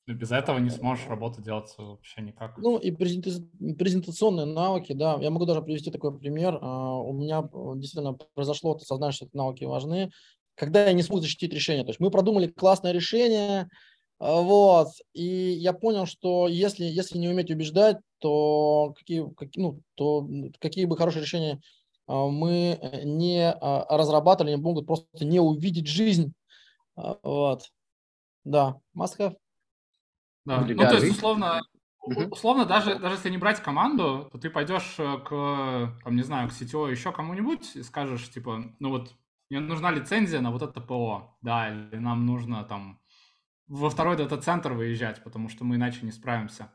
[0.06, 2.58] Без этого не сможешь работу делать вообще никак.
[2.58, 5.16] Ну и презентационные навыки, да.
[5.20, 6.56] Я могу даже привести такой пример.
[6.62, 10.10] У меня э, действительно произошло, ты сознаешь, что эти навыки важны.
[10.56, 11.84] Когда я не смог защитить решение.
[11.84, 13.68] То есть мы продумали классное решение,
[14.18, 14.88] вот.
[15.12, 20.26] И я понял, что если, если не уметь убеждать, то какие, какие, ну, то
[20.58, 21.60] какие бы хорошие решения
[22.06, 26.32] а, мы э, не а, разрабатывали, они могут просто не увидеть жизнь.
[26.96, 27.70] Вот.
[28.44, 29.36] Да, must have.
[30.46, 30.62] Да.
[30.62, 31.60] Ну, то есть, условно,
[32.30, 36.48] условно даже, даже если не брать команду, то ты пойдешь э, к, там, не знаю,
[36.48, 39.12] к CTO еще кому-нибудь и скажешь, типа, ну вот,
[39.50, 43.02] мне нужна лицензия на вот это ПО, да, или нам нужно там
[43.66, 46.70] во второй дата-центр выезжать, потому что мы иначе не справимся.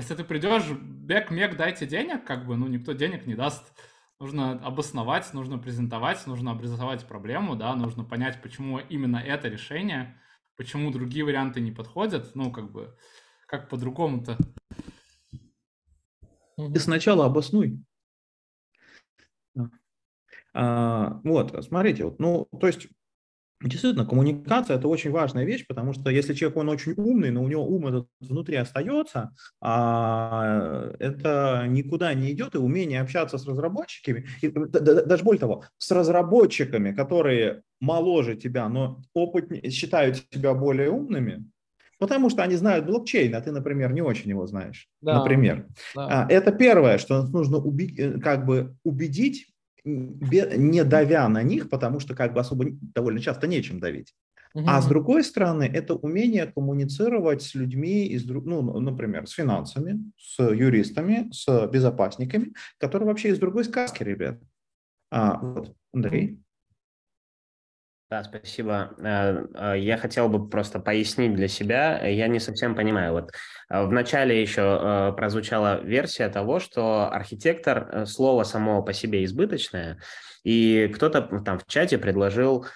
[0.00, 3.70] Если ты придешь, бег, мег, дайте денег, как бы, ну, никто денег не даст.
[4.18, 10.18] Нужно обосновать, нужно презентовать, нужно обрисовать проблему, да, нужно понять, почему именно это решение,
[10.56, 12.96] почему другие варианты не подходят, ну, как бы,
[13.46, 14.38] как по-другому-то.
[16.56, 17.84] Ты сначала обоснуй.
[20.54, 22.88] А, вот, смотрите, вот, ну, то есть
[23.62, 27.48] Действительно, коммуникация– это очень важная вещь, потому что если человек, он очень умный, но у
[27.48, 34.26] него ум этот внутри остается, а это никуда не идет, и умение общаться с разработчиками,
[34.40, 41.44] и, даже более того, с разработчиками, которые моложе тебя, но опытнее, считают тебя более умными,
[41.98, 44.88] потому что они знают блокчейн, а ты, например, не очень его знаешь.
[45.02, 45.66] Да, например.
[45.94, 46.24] Да.
[46.24, 49.52] А, это первое, что нужно убедить, э, как бы убедить
[49.84, 54.14] не давя на них, потому что как бы особо довольно часто нечем давить.
[54.54, 54.64] Угу.
[54.66, 60.42] А с другой стороны, это умение коммуницировать с людьми, из, ну, например, с финансами, с
[60.42, 64.40] юристами, с безопасниками, которые вообще из другой сказки, ребят.
[65.10, 66.40] А, вот, Андрей.
[68.10, 68.92] Да, спасибо.
[68.98, 72.04] Э, э, я хотел бы просто пояснить для себя.
[72.08, 73.12] Я не совсем понимаю.
[73.12, 73.30] Вот
[73.68, 80.00] э, в начале еще прозвучала версия того, что архитектор слово само по себе избыточное,
[80.42, 82.66] и кто-то там в чате предложил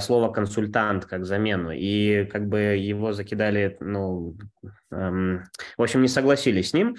[0.00, 4.36] слово консультант как замену, и как бы его закидали, ну,
[4.90, 5.44] эм,
[5.78, 6.96] в общем, не согласились с ним.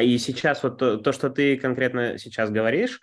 [0.00, 2.98] И сейчас вот то, то, что ты конкретно сейчас говоришь,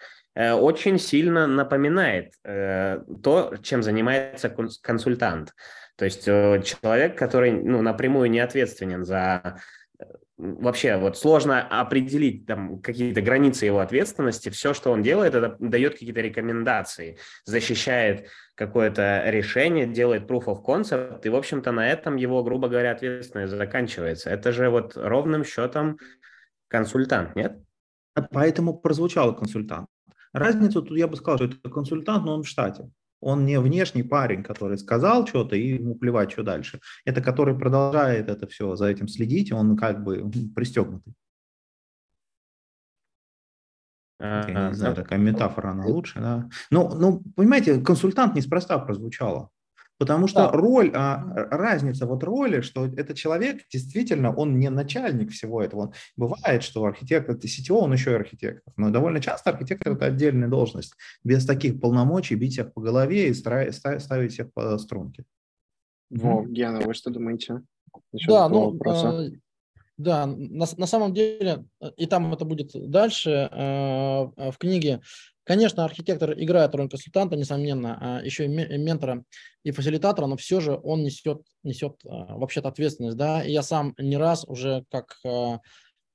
[0.53, 5.53] очень сильно напоминает э, то, чем занимается консультант.
[5.95, 9.59] То есть э, человек, который ну, напрямую не ответственен за
[10.39, 14.49] вообще вот сложно определить там какие-то границы его ответственности.
[14.49, 21.21] Все, что он делает, это дает какие-то рекомендации, защищает какое-то решение, делает proof of concept,
[21.23, 24.29] и, в общем-то, на этом его, грубо говоря, ответственность заканчивается.
[24.29, 25.97] Это же вот ровным счетом
[26.69, 27.57] консультант, нет?
[28.31, 29.87] Поэтому прозвучал консультант.
[30.33, 32.89] Разницу тут я бы сказал, что это консультант, но он в штате.
[33.21, 36.79] Он не внешний парень, который сказал что-то и ему плевать, что дальше.
[37.03, 41.13] Это который продолжает это все, за этим следить, он как бы пристегнутый.
[44.19, 46.49] Я не знаю, такая метафора, она лучше, да.
[46.71, 49.49] Ну, ну, понимаете, консультант неспроста прозвучало.
[49.99, 50.51] Потому что да.
[50.51, 51.21] роль, а,
[51.51, 55.93] разница вот роли, что этот человек действительно, он не начальник всего этого.
[56.15, 58.73] Бывает, что архитектор, CTO, он еще и архитектор.
[58.77, 60.93] Но довольно часто архитектор– это отдельная должность.
[61.25, 65.25] Без таких полномочий бить всех по голове и ставить всех по струнке.
[66.09, 67.61] Во, Гена, вы что думаете?
[68.13, 69.07] Насчет да, ну, вопроса?
[69.09, 69.31] Э,
[69.97, 71.65] да, на, на самом деле,
[71.97, 75.01] и там это будет дальше э, в книге,
[75.49, 79.23] Конечно, архитектор играет роль консультанта, несомненно, а еще и ментора
[79.63, 83.17] и фасилитатора, но все же он несет, несет а, вообще-то ответственность.
[83.17, 83.43] Да?
[83.43, 85.59] И я сам не раз уже как, а,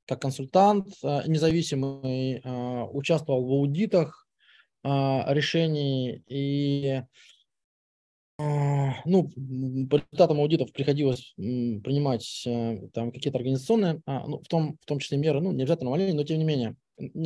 [0.07, 2.43] как консультант независимый
[2.93, 4.29] участвовал в аудитах
[4.85, 7.03] решений и
[8.39, 9.31] ну,
[9.91, 12.47] по результатам аудитов приходилось принимать
[12.93, 16.23] там какие-то организационные, ну, в, том, в том числе меры, ну, не обязательно увольнение, но
[16.23, 16.77] тем не менее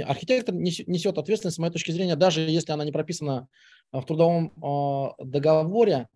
[0.06, 3.48] архитектор несет ответственность, с моей точки зрения, даже если она не прописана
[3.92, 6.08] а, в трудовом а, договоре,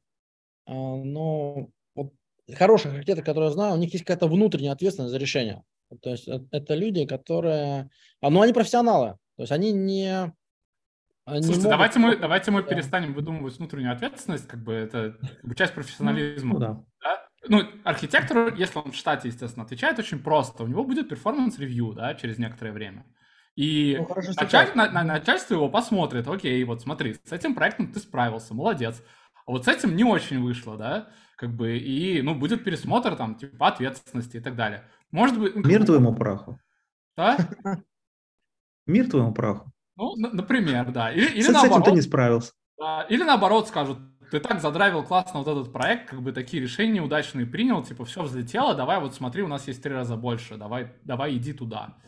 [0.67, 2.13] а, но вот
[2.55, 5.63] хороших архитекторов, которые я знаю, у них есть какая-то внутренняя ответственность за решение.
[6.01, 7.91] То есть э, это люди, которые...
[8.23, 9.19] Ну, они профессионалы.
[9.37, 10.33] То есть они не...
[11.27, 11.71] Слушайте, могут...
[11.71, 16.55] давайте, мы, давайте мы перестанем выдумывать внутреннюю ответственность, как бы это как бы часть профессионализма.
[16.55, 16.85] Ну, да.
[17.03, 17.29] Да?
[17.49, 21.93] Ну, архитектор, если он в штате, естественно, отвечает очень просто, у него будет performance review,
[21.93, 23.05] да, через некоторое время.
[23.55, 24.71] И ну, началь...
[24.75, 29.03] на, на, начальство его посмотрит, окей, вот смотри, с этим проектом ты справился, молодец.
[29.45, 33.35] А вот с этим не очень вышло, да, как бы, и, ну, будет пересмотр там,
[33.35, 34.85] типа, ответственности и так далее.
[35.11, 35.55] Может быть...
[35.55, 36.59] Ну, Мир твоему праху.
[37.17, 37.37] Да?
[38.87, 39.71] Мир твоему праху.
[39.97, 41.13] Ну, например, да.
[41.13, 42.53] Или, или с, наоборот, с этим ты не справился.
[42.79, 43.99] Да, или наоборот скажут,
[44.31, 48.23] ты так задравил классно вот этот проект, как бы такие решения удачные принял, типа, все
[48.23, 51.99] взлетело, давай вот смотри, у нас есть три раза больше, давай, давай иди туда.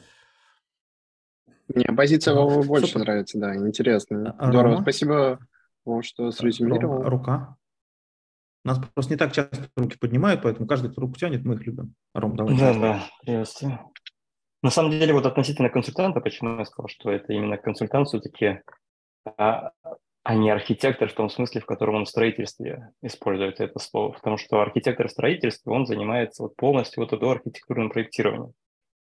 [1.69, 3.01] Мне позиция Вовы больше Супер.
[3.01, 4.35] нравится, да, интересно.
[4.39, 4.83] А, Здорово, Рома?
[4.83, 5.39] спасибо,
[5.85, 6.99] Вов, что срезюмировал.
[6.99, 7.57] Рома, рука.
[8.65, 11.95] Нас просто не так часто руки поднимают, поэтому каждый, кто руку тянет, мы их любим.
[12.15, 12.57] Ром, давай.
[12.59, 13.79] Да, да, приветствую.
[14.63, 18.63] На самом деле, вот относительно консультанта, почему я сказал, что это именно консультант все-таки,
[19.37, 19.73] а,
[20.23, 24.13] а не архитектор в том смысле, в котором он в строительстве использует это слово.
[24.13, 28.55] Потому что архитектор в строительстве, он занимается вот полностью вот до архитектурным проектированием.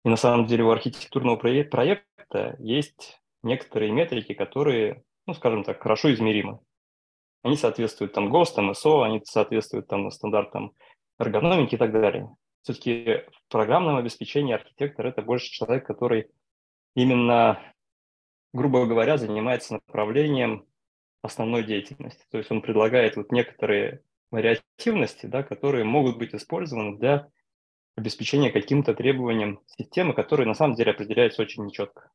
[0.06, 6.14] И на самом деле у архитектурного проекта есть некоторые метрики, которые, ну, скажем так, хорошо
[6.14, 6.60] измеримы.
[7.42, 10.74] Они соответствуют там ГОСТ, МСО, они соответствуют там стандартам
[11.20, 12.30] эргономики и так далее.
[12.62, 16.30] все-таки в программном обеспечении архитектор– это больше человек, который
[16.96, 17.60] именно,
[18.54, 20.68] грубо говоря, занимается направлением
[21.24, 22.24] основной деятельности.
[22.30, 27.28] То есть он предлагает вот некоторые вариативности, да, которые могут быть использованы для
[27.96, 32.12] обеспечения каким-то требованиям системы, которые на самом деле определяются очень нечетко.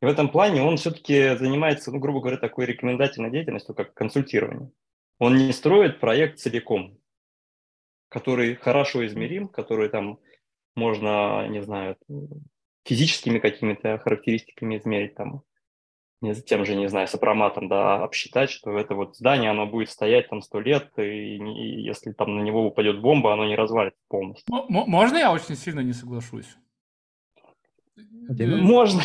[0.00, 4.70] И в этом плане он все-таки занимается, ну, грубо говоря, такой рекомендательной деятельностью, как консультирование.
[5.18, 6.98] Он не строит проект целиком,
[8.08, 10.20] который хорошо измерим, который там
[10.76, 11.96] можно, не знаю,
[12.84, 15.42] физическими какими-то характеристиками измерить, там,
[16.46, 20.42] тем же, не знаю, сопроматом, да, обсчитать, что это вот здание, оно будет стоять там
[20.42, 24.44] сто лет, и, и если там на него упадет бомба, оно не развалится полностью.
[24.48, 26.56] Можно я очень сильно не соглашусь?
[28.28, 29.02] Э, можно.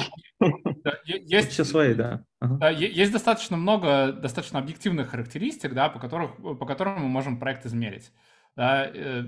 [1.05, 2.23] есть, Все свои, да.
[2.39, 2.57] Ага.
[2.57, 2.69] да.
[2.69, 8.11] Есть достаточно много достаточно объективных характеристик, да, по, которых, по которым мы можем проект измерить.
[8.55, 9.25] Да, э,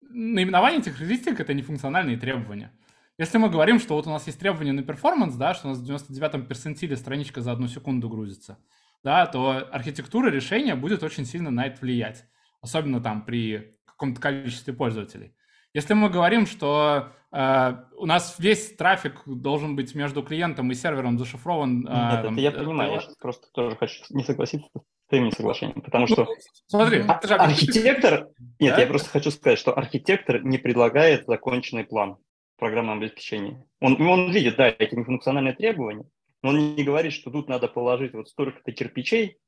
[0.00, 2.72] наименование этих характеристик– это нефункциональные требования.
[3.18, 5.78] Если мы говорим, что вот у нас есть требования на перформанс, да, что у нас
[5.78, 8.58] в 99-м персентиле страничка за одну секунду грузится,
[9.02, 12.26] да, то архитектура решения будет очень сильно на это влиять,
[12.60, 15.34] особенно там при каком-то количестве пользователей.
[15.72, 21.18] Если мы говорим, что э, у нас весь трафик должен быть между клиентом и сервером
[21.18, 21.86] зашифрован...
[21.86, 23.06] Э, Нет, это я понимаю, то...
[23.08, 26.24] я просто тоже хочу не согласиться с твоим несоглашением, потому что...
[26.24, 26.34] Ну,
[26.66, 28.28] смотри, а, архитектор...
[28.58, 28.80] Нет, да?
[28.80, 32.18] я просто хочу сказать, что архитектор не предлагает законченный план
[32.56, 33.62] программном обеспечении.
[33.80, 36.04] Он, он видит, да, эти нефункциональные требования,
[36.42, 39.38] но он не говорит, что тут надо положить вот столько-то кирпичей,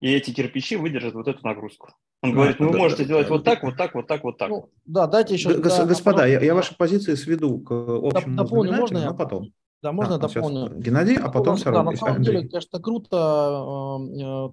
[0.00, 1.92] и эти кирпичи выдержат вот эту нагрузку.
[2.22, 4.06] Он да, говорит, ну, да, вы можете да, сделать да, вот так, вот так, вот
[4.06, 4.48] так, вот так.
[4.48, 5.54] Ну, да, дайте еще...
[5.54, 9.12] Г- да, господа, я, я ваши позиции сведу к общему Дополню, можно я?
[9.12, 9.52] потом.
[9.82, 10.80] Да, можно да, дополню.
[10.80, 12.36] Геннадий, а потом Да, на самом Андрей.
[12.36, 13.98] деле, конечно, круто,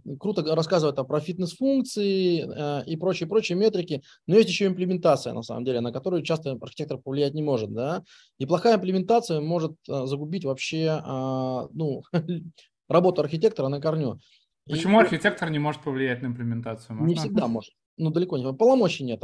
[0.06, 5.34] э, круто рассказывать там, про фитнес-функции э, и прочие, прочие метрики, но есть еще имплементация,
[5.34, 8.04] на самом деле, на которую часто архитектор повлиять не может, да,
[8.38, 11.02] и плохая имплементация может э, загубить вообще,
[11.74, 12.04] ну,
[12.90, 14.20] работу архитектора на корню.
[14.70, 16.96] Почему и, архитектор не может повлиять на имплементацию?
[16.96, 17.08] Можно?
[17.08, 17.74] Не всегда может.
[17.98, 18.54] Ну, далеко не.
[18.54, 19.22] Полномочий нет.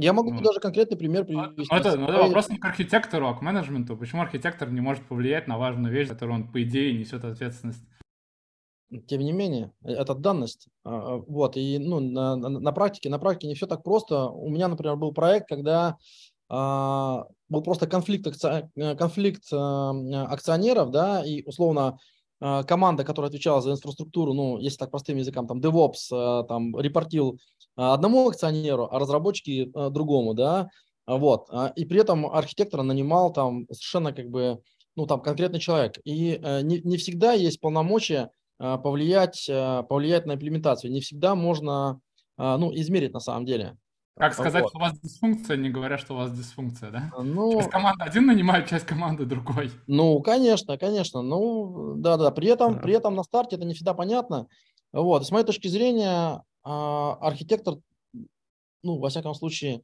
[0.00, 1.66] Я могу ну, даже конкретный пример привести.
[1.68, 3.96] Ну, это, ну, это вопрос не к архитектору, а к менеджменту.
[3.96, 7.82] Почему архитектор не может повлиять на важную вещь, которую он, по идее, несет ответственность?
[9.08, 10.68] Тем не менее, э, это данность.
[10.84, 14.26] А, а, вот, и ну, на, на, на практике, на практике не все так просто.
[14.26, 15.96] У меня, например, был проект, когда
[16.48, 19.92] а, был просто конфликт, э, конфликт а,
[20.28, 21.98] акционеров, да, и условно
[22.40, 27.38] команда, которая отвечала за инфраструктуру, ну, если так простым языком, там, DevOps, там, репортил
[27.78, 30.68] а, одному акционеру, а разработчики а, другому, да,
[31.06, 34.58] а, вот, и при этом архитектора нанимал там совершенно как бы,
[34.96, 39.48] ну, там конкретный человек, и э, не, не всегда есть полномочия повлиять,
[39.88, 42.00] повлиять на имплементацию, не всегда можно,
[42.36, 43.76] ну, измерить на самом деле.
[44.18, 44.70] Как сказать, вот.
[44.70, 47.12] что у вас дисфункция, не говоря, что у вас дисфункция, да?
[47.18, 49.70] Ну, часть команды один нанимает, часть команды другой.
[49.86, 51.22] Ну, конечно, конечно.
[51.22, 52.30] Ну, да-да.
[52.32, 52.80] При этом, да.
[52.80, 54.48] при этом на старте это не всегда понятно.
[54.92, 55.24] Вот.
[55.26, 57.76] С моей точки зрения, а, архитектор,
[58.82, 59.80] ну, во всяком случае, а,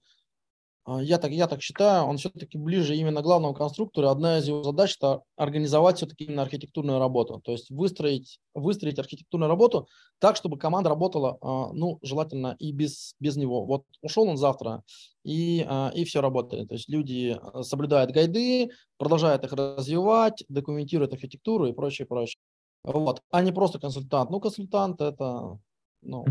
[0.86, 4.08] я так, я так считаю, он все-таки ближе именно к главному конструктору.
[4.08, 7.40] Одна из его задач– это организовать все-таки именно архитектурную работу.
[7.42, 13.14] То есть выстроить, выстроить архитектурную работу так, чтобы команда работала, а, ну, желательно и без,
[13.18, 13.64] без него.
[13.64, 14.82] Вот ушел он завтра,
[15.24, 16.68] и, и все работает.
[16.68, 22.38] То есть люди соблюдают гайды, продолжают их развивать, документируют архитектуру и прочее, прочее.
[22.84, 23.22] Вот.
[23.30, 24.30] А не просто консультант.
[24.30, 25.58] Ну, консультант– это
[26.04, 26.24] ну.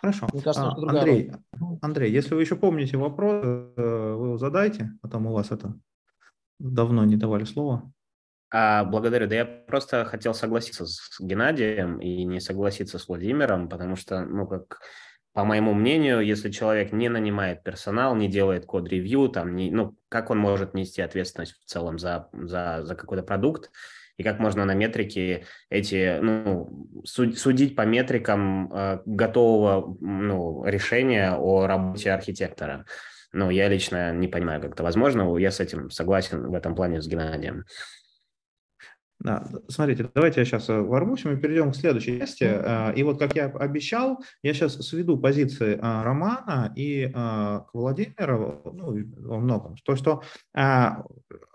[0.00, 0.28] Хорошо.
[0.32, 1.32] Мне кажется, а, Андрей,
[1.82, 5.74] Андрей, если вы еще помните вопрос, э, вы его задайте, потом у вас это
[6.58, 7.90] давно не давали слова.
[8.52, 9.28] А, благодарю.
[9.28, 14.46] Да я просто хотел согласиться с Геннадием и не согласиться с Владимиром, потому что, ну,
[14.46, 14.80] как
[15.32, 20.30] по моему мнению, если человек не нанимает персонал, не делает код-ревью, там, не, ну, как
[20.30, 23.70] он может нести ответственность в целом за, за, за какой-то продукт,
[24.20, 31.66] и как можно на метрике эти, ну, судить по метрикам э, готового ну, решения о
[31.66, 32.84] работе архитектора.
[33.32, 35.34] Ну, я лично не понимаю, как это возможно.
[35.38, 37.64] Я с этим согласен в этом плане с Геннадием.
[39.20, 42.44] Да, смотрите, давайте я сейчас э, ворвусь, мы перейдем к следующей части.
[42.44, 48.62] Э, и вот, как я обещал, я сейчас сведу позиции э, Романа и к Владимиру
[48.72, 49.76] ну, во многом.
[49.84, 50.22] То, что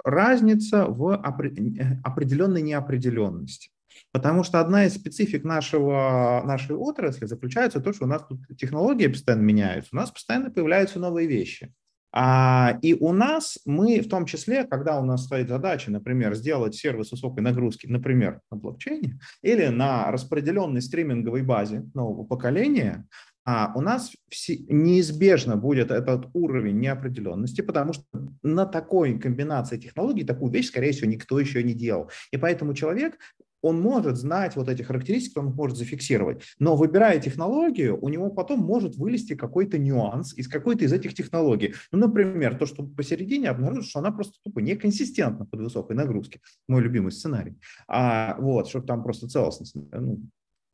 [0.04, 3.72] разница в определенной неопределенности.
[4.12, 8.40] Потому что одна из специфик нашего, нашей отрасли заключается в том, что у нас тут
[8.58, 11.74] технологии постоянно меняются, у нас постоянно появляются новые вещи.
[12.18, 16.74] А, и у нас мы, в том числе, когда у нас стоит задача, например, сделать
[16.74, 23.06] сервис высокой нагрузки, например, на блокчейне или на распределенной стриминговой базе нового поколения,
[23.44, 24.14] а у нас
[24.70, 28.06] неизбежно будет этот уровень неопределенности, потому что
[28.42, 32.10] на такой комбинации технологий такую вещь, скорее всего, никто еще не делал.
[32.32, 33.20] И поэтому человек
[33.66, 36.44] он может знать вот эти характеристики, он может зафиксировать.
[36.60, 41.74] Но выбирая технологию, у него потом может вылезти какой-то нюанс из какой-то из этих технологий.
[41.92, 46.42] Ну, например, то, что посередине обнаружит, что она просто тупо неконсистентна под высокой нагрузкой.
[46.68, 47.58] Мой любимый сценарий.
[47.88, 50.22] А, вот, чтобы там просто целостность ну,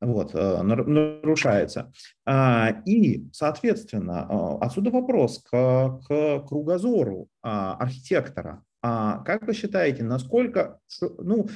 [0.01, 1.93] вот, э, нарушается.
[2.25, 8.63] А, и, соответственно, э, отсюда вопрос к, к кругозору а, архитектора.
[8.83, 10.79] А как вы считаете, насколько,
[11.19, 11.47] ну,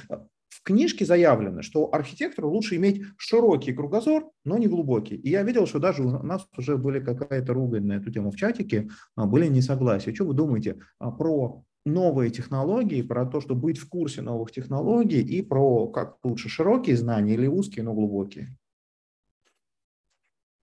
[0.66, 5.14] книжке заявлено, что архитектору лучше иметь широкий кругозор, но не глубокий.
[5.14, 8.36] И я видел, что даже у нас уже были какая-то ругань на эту тему в
[8.36, 10.14] чатике, были несогласия.
[10.14, 15.40] Что вы думаете про новые технологии, про то, что быть в курсе новых технологий и
[15.40, 18.56] про как лучше широкие знания или узкие, но глубокие.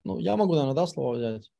[0.04, 1.50] Ну, я могу, наверное, да, слово взять.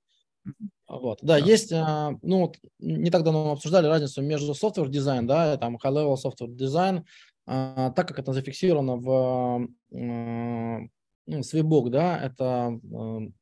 [0.87, 1.21] Вот.
[1.23, 5.57] Да, да, есть, а, ну, не так давно мы обсуждали разницу между software дизайн, да,
[5.57, 7.03] там high-level software дизайн, а,
[7.47, 10.89] так как это зафиксировано в, ну,
[11.27, 13.33] в Swebbook, да, это ну,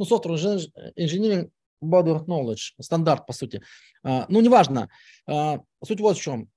[0.00, 0.60] software
[0.98, 1.50] engineering
[1.82, 3.62] body of knowledge, стандарт, по сути.
[4.02, 4.88] А, ну, неважно.
[5.26, 6.48] А, суть вот в чем.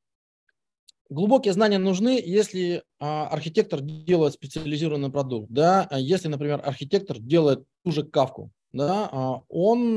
[1.09, 5.49] Глубокие знания нужны, если а, архитектор делает специализированный продукт.
[5.49, 5.87] Да?
[5.91, 9.95] Если, например, архитектор делает ту же кавку, да, он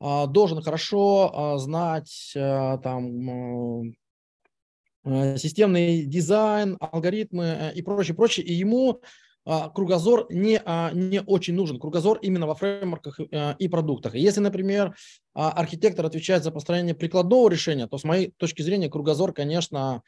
[0.00, 3.92] должен хорошо знать там,
[5.04, 8.46] системный дизайн, алгоритмы э, и прочее, прочее.
[8.46, 9.00] И ему
[9.44, 11.80] а, кругозор не, а, не очень нужен.
[11.80, 14.14] Кругозор именно во фреймворках э, и продуктах.
[14.14, 14.94] Если, например,
[15.34, 20.02] а, архитектор отвечает за построение прикладного решения, то с моей точки зрения кругозор, конечно,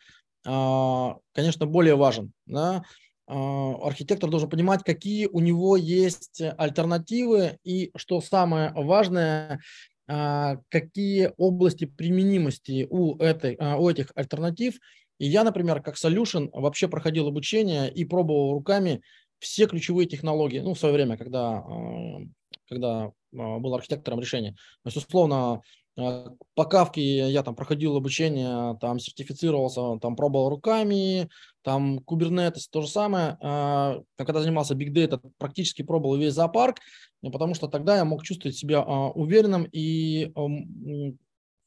[0.45, 2.35] конечно более важен.
[2.45, 2.85] Да?
[3.27, 9.63] Архитектор должен понимать, какие у него есть альтернативы и, что самое важное,
[10.07, 14.79] какие области применимости у, этой, у этих альтернатив.
[15.19, 19.01] И я, например, как solution вообще проходил обучение и пробовал руками
[19.39, 22.19] все ключевые технологии, ну, в свое время, когда, а,
[22.69, 24.53] когда а, был архитектором решения.
[24.83, 25.61] То есть, условно, а,
[25.97, 31.29] по кавке я там проходил обучение, там сертифицировался, там пробовал руками,
[31.63, 33.37] там Kubernetes, то же самое.
[34.17, 36.79] Когда занимался Big Data, практически пробовал весь зоопарк,
[37.23, 40.33] потому что тогда я мог чувствовать себя уверенным и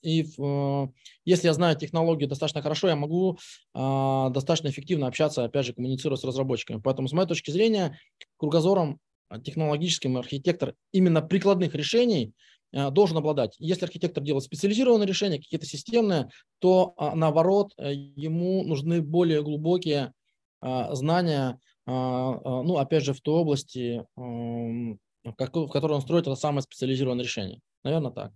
[0.03, 0.87] и э,
[1.25, 3.37] если я знаю технологию достаточно хорошо, я могу
[3.73, 6.79] э, достаточно эффективно общаться, опять же, коммуницировать с разработчиками.
[6.81, 7.99] Поэтому, с моей точки зрения,
[8.37, 8.99] кругозором
[9.43, 12.33] технологическим архитектор именно прикладных решений
[12.71, 13.55] должен обладать.
[13.59, 20.13] Если архитектор делает специализированные решения, какие-то системные, то э, наоборот, э, ему нужны более глубокие
[20.61, 26.27] э, знания, э, э, ну, опять же, в той области, э, в которой он строит
[26.27, 27.59] это самое специализированное решение.
[27.83, 28.31] Наверное, так.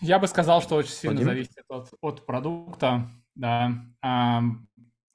[0.00, 1.34] Я бы сказал, что очень сильно Владимир?
[1.34, 3.08] зависит от, от продукта.
[3.34, 3.72] Да.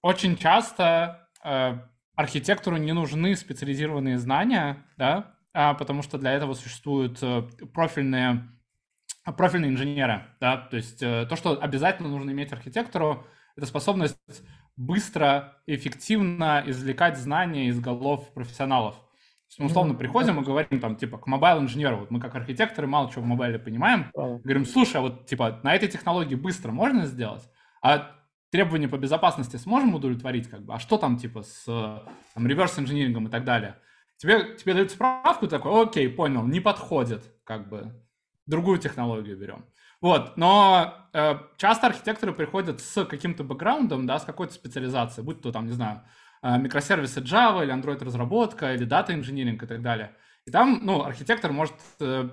[0.01, 1.77] Очень часто э,
[2.19, 7.43] архитектору не нужны специализированные знания, да, а, потому что для этого существуют э,
[7.73, 8.49] профильные,
[9.37, 10.25] профильные инженеры.
[10.41, 10.57] Да?
[10.57, 14.17] То есть э, то, что обязательно нужно иметь архитектору, это способность
[14.75, 18.97] быстро и эффективно извлекать знания из голов профессионалов.
[19.57, 23.21] Мы условно приходим и говорим там, типа, к мобайл-инженеру, вот мы как архитекторы мало чего
[23.21, 27.49] в мобайле понимаем, говорим, слушай, а вот, типа, на этой технологии быстро можно сделать,
[27.81, 28.18] а
[28.51, 31.65] требования по безопасности сможем удовлетворить, как бы, а что там, типа, с
[32.33, 33.77] там, реверс-инжинирингом и так далее.
[34.17, 37.93] Тебе, тебе дают справку, такой, окей, понял, не подходит, как бы,
[38.45, 39.65] другую технологию берем.
[40.01, 45.51] Вот, но э, часто архитекторы приходят с каким-то бэкграундом, да, с какой-то специализацией, будь то
[45.51, 46.03] там, не знаю,
[46.41, 50.15] Э, микросервисы Java или Android разработка или Data Engineering и так далее.
[50.45, 52.29] И там, ну, архитектор может э,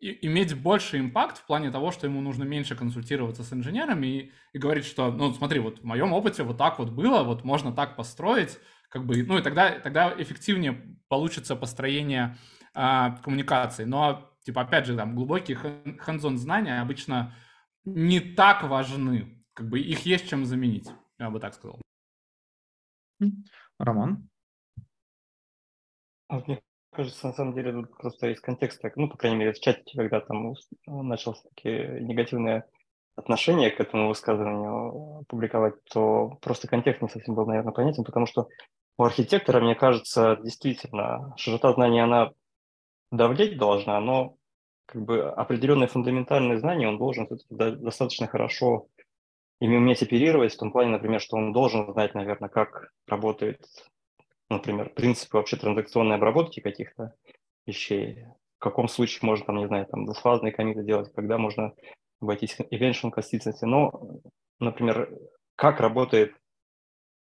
[0.00, 4.58] иметь больше импакт в плане того, что ему нужно меньше консультироваться с инженерами и, и
[4.58, 7.96] говорить, что, ну, смотри, вот в моем опыте вот так вот было, вот можно так
[7.96, 12.36] построить, как бы, ну, и тогда, тогда эффективнее получится построение
[12.74, 13.84] э, коммуникации.
[13.84, 17.34] Но, типа, опять же, там, глубокие hands знания обычно
[17.84, 20.88] не так важны, как бы их есть чем заменить,
[21.18, 21.80] я бы так сказал.
[23.78, 24.28] Роман?
[26.28, 26.60] А мне
[26.98, 30.20] кажется, на самом деле тут просто из контекста, ну, по крайней мере, в чате, когда
[30.20, 32.64] там началось такие негативные
[33.14, 38.48] отношения к этому высказыванию публиковать, то просто контекст не совсем был, наверное, понятен, потому что
[38.96, 42.32] у архитектора, мне кажется, действительно, широта знаний, она
[43.12, 44.34] давлеть должна, но
[44.86, 48.88] как бы определенные фундаментальные знания он должен достаточно хорошо
[49.60, 53.64] ими уметь оперировать в том плане, например, что он должен знать, наверное, как работает
[54.48, 57.14] например, принципы вообще транзакционной обработки каких-то
[57.66, 58.24] вещей,
[58.56, 61.74] в каком случае можно, там, не знаю, там, двухфазные комиты делать, когда можно
[62.20, 63.64] обойтись eventual consistency.
[63.64, 64.20] Но,
[64.58, 65.10] например,
[65.56, 66.34] как работает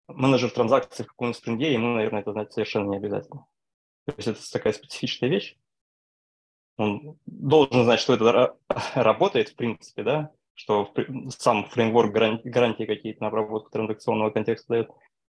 [0.08, 3.46] менеджер транзакций в каком-нибудь спринге, ему, наверное, это знать совершенно не обязательно.
[4.06, 5.56] То есть это такая специфичная вещь.
[6.78, 8.56] Он должен знать, что это
[8.94, 10.92] работает, в принципе, да, что
[11.30, 14.90] сам фреймворк гарантии какие-то на обработку транзакционного контекста дает.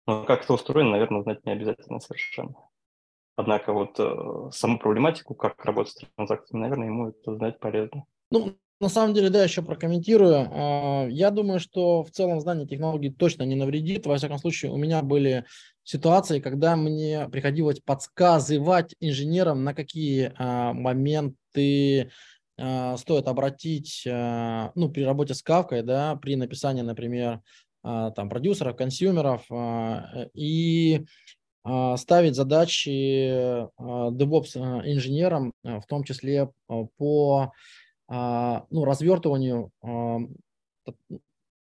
[0.06, 2.54] Но как это устроено, наверное, знать не обязательно совершенно.
[3.36, 8.04] Однако вот э, саму проблематику, как работать с транзакциями, наверное, ему это знать полезно.
[8.30, 10.48] Ну, на самом деле, да, еще прокомментирую.
[10.50, 14.06] А, я думаю, что в целом знание технологий точно не навредит.
[14.06, 15.44] Во всяком случае, у меня были
[15.84, 22.10] ситуации, когда мне приходилось подсказывать инженерам, на какие а, моменты
[22.58, 27.40] а, стоит обратить, ну, при работе с кавкой, да, при написании, например,
[27.82, 29.46] там, продюсеров, консюмеров,
[30.34, 31.04] и
[31.96, 36.50] ставить задачи DevOps инженерам, в том числе
[36.96, 37.52] по
[38.10, 40.18] а, ну, развертыванию а,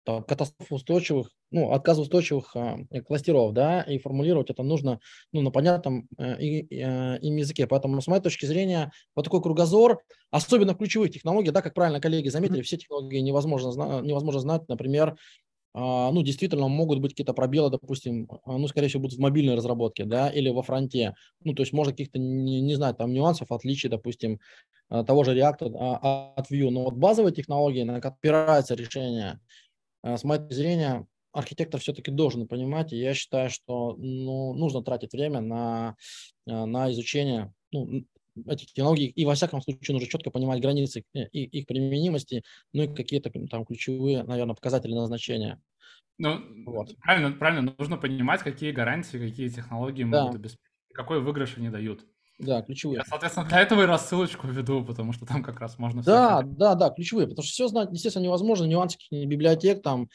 [0.03, 4.99] катастрофоустойчивых, ну, отказоустойчивых а, кластеров, да, и формулировать это нужно,
[5.31, 7.67] ну, на понятном э, э, им языке.
[7.67, 10.01] Поэтому, с моей точки зрения, вот такой кругозор,
[10.31, 15.09] особенно в ключевых технологиях, да, как правильно коллеги заметили, все технологии невозможно, невозможно знать, например,
[15.09, 15.15] а,
[15.73, 20.05] ну, действительно могут быть какие-то пробелы, допустим, а, ну, скорее всего, будут в мобильной разработке,
[20.05, 21.13] да, или во фронте.
[21.43, 24.39] Ну, то есть можно каких-то, не, не знаю, там нюансов, отличий, допустим,
[24.89, 26.69] а, того же React от Vue.
[26.69, 29.39] Но вот базовые технологии, на которые опирается решение,
[30.03, 35.13] с моей точки зрения, архитектор все-таки должен понимать, и я считаю, что ну, нужно тратить
[35.13, 35.95] время на,
[36.45, 38.05] на изучение ну,
[38.47, 42.83] этих технологий, и во всяком случае нужно четко понимать границы э, их, их применимости, ну
[42.83, 45.61] и какие-то там ключевые, наверное, показатели назначения.
[46.17, 46.95] Ну, вот.
[46.97, 50.23] правильно, правильно, нужно понимать, какие гарантии, какие технологии да.
[50.23, 52.05] могут обеспечить, какой выигрыш они дают.
[52.39, 52.97] Да, ключевые.
[52.97, 56.01] Я, соответственно, для этого и рассылочку веду, потому что там как раз можно...
[56.03, 60.07] Да, все да, да, ключевые, потому что все знать, естественно, невозможно, нюансы библиотек, там,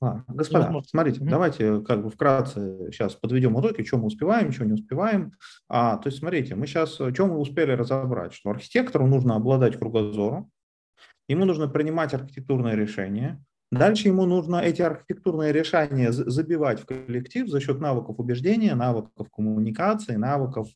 [0.00, 1.28] а, господа, смотрите, угу.
[1.28, 5.32] давайте как бы вкратце сейчас подведем итоги, что мы успеваем, что не успеваем.
[5.68, 10.50] А, то есть, смотрите, мы сейчас, что мы успели разобрать, что архитектору нужно обладать кругозором,
[11.28, 13.42] ему нужно принимать архитектурные решения,
[13.72, 20.16] Дальше ему нужно эти архитектурные решения забивать в коллектив за счет навыков убеждения, навыков коммуникации,
[20.16, 20.68] навыков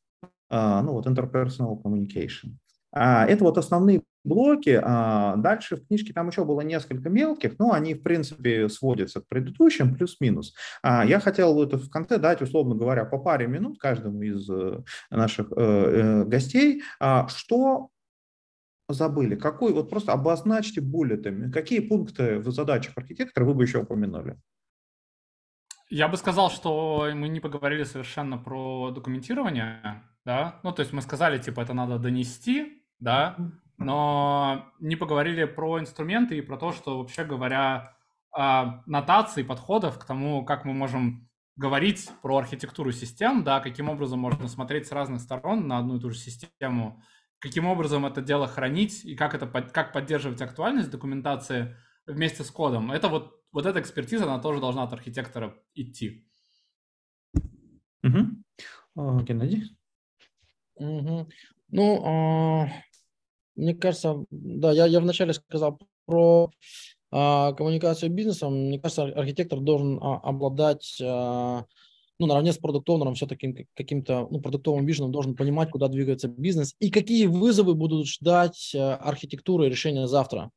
[0.48, 2.52] а, ну, вот interpersonal communication.
[2.94, 4.80] А, это вот основные блоки.
[4.82, 9.28] А, дальше в книжке там еще было несколько мелких, но они, в принципе, сводятся к
[9.28, 10.54] предыдущим, плюс-минус.
[10.82, 14.82] А, я хотел это в конце дать, условно говоря, по паре минут каждому из э,
[15.10, 16.82] наших э, э, гостей,
[17.28, 17.90] что
[18.88, 24.38] забыли, какой, вот просто обозначьте буллетами, какие пункты в задачах архитектора вы бы еще упомянули.
[25.88, 31.02] Я бы сказал, что мы не поговорили совершенно про документирование, да, ну, то есть мы
[31.02, 33.36] сказали, типа, это надо донести, да,
[33.78, 37.96] но не поговорили про инструменты и про то, что, вообще говоря,
[38.32, 44.18] а, нотации подходов к тому, как мы можем говорить про архитектуру систем, да, каким образом
[44.18, 47.00] можно смотреть с разных сторон на одну и ту же систему,
[47.38, 51.76] каким образом это дело хранить и как это как поддерживать актуальность документации
[52.06, 52.90] вместе с кодом.
[52.90, 56.28] Это вот вот эта экспертиза, она тоже должна от архитектора идти.
[58.02, 59.22] Угу.
[59.22, 59.78] Геннадий?
[60.74, 61.28] Угу.
[61.68, 62.68] Ну, а,
[63.56, 66.50] мне кажется, да, я, я вначале сказал про
[67.10, 68.66] а, коммуникацию бизнесом.
[68.66, 71.64] Мне кажется, архитектор должен а, обладать, а,
[72.18, 76.90] ну, наравне с продуктовым, все-таки каким-то ну, продуктовым виженом должен понимать, куда двигается бизнес и
[76.90, 80.50] какие вызовы будут ждать а, архитектуры решения завтра.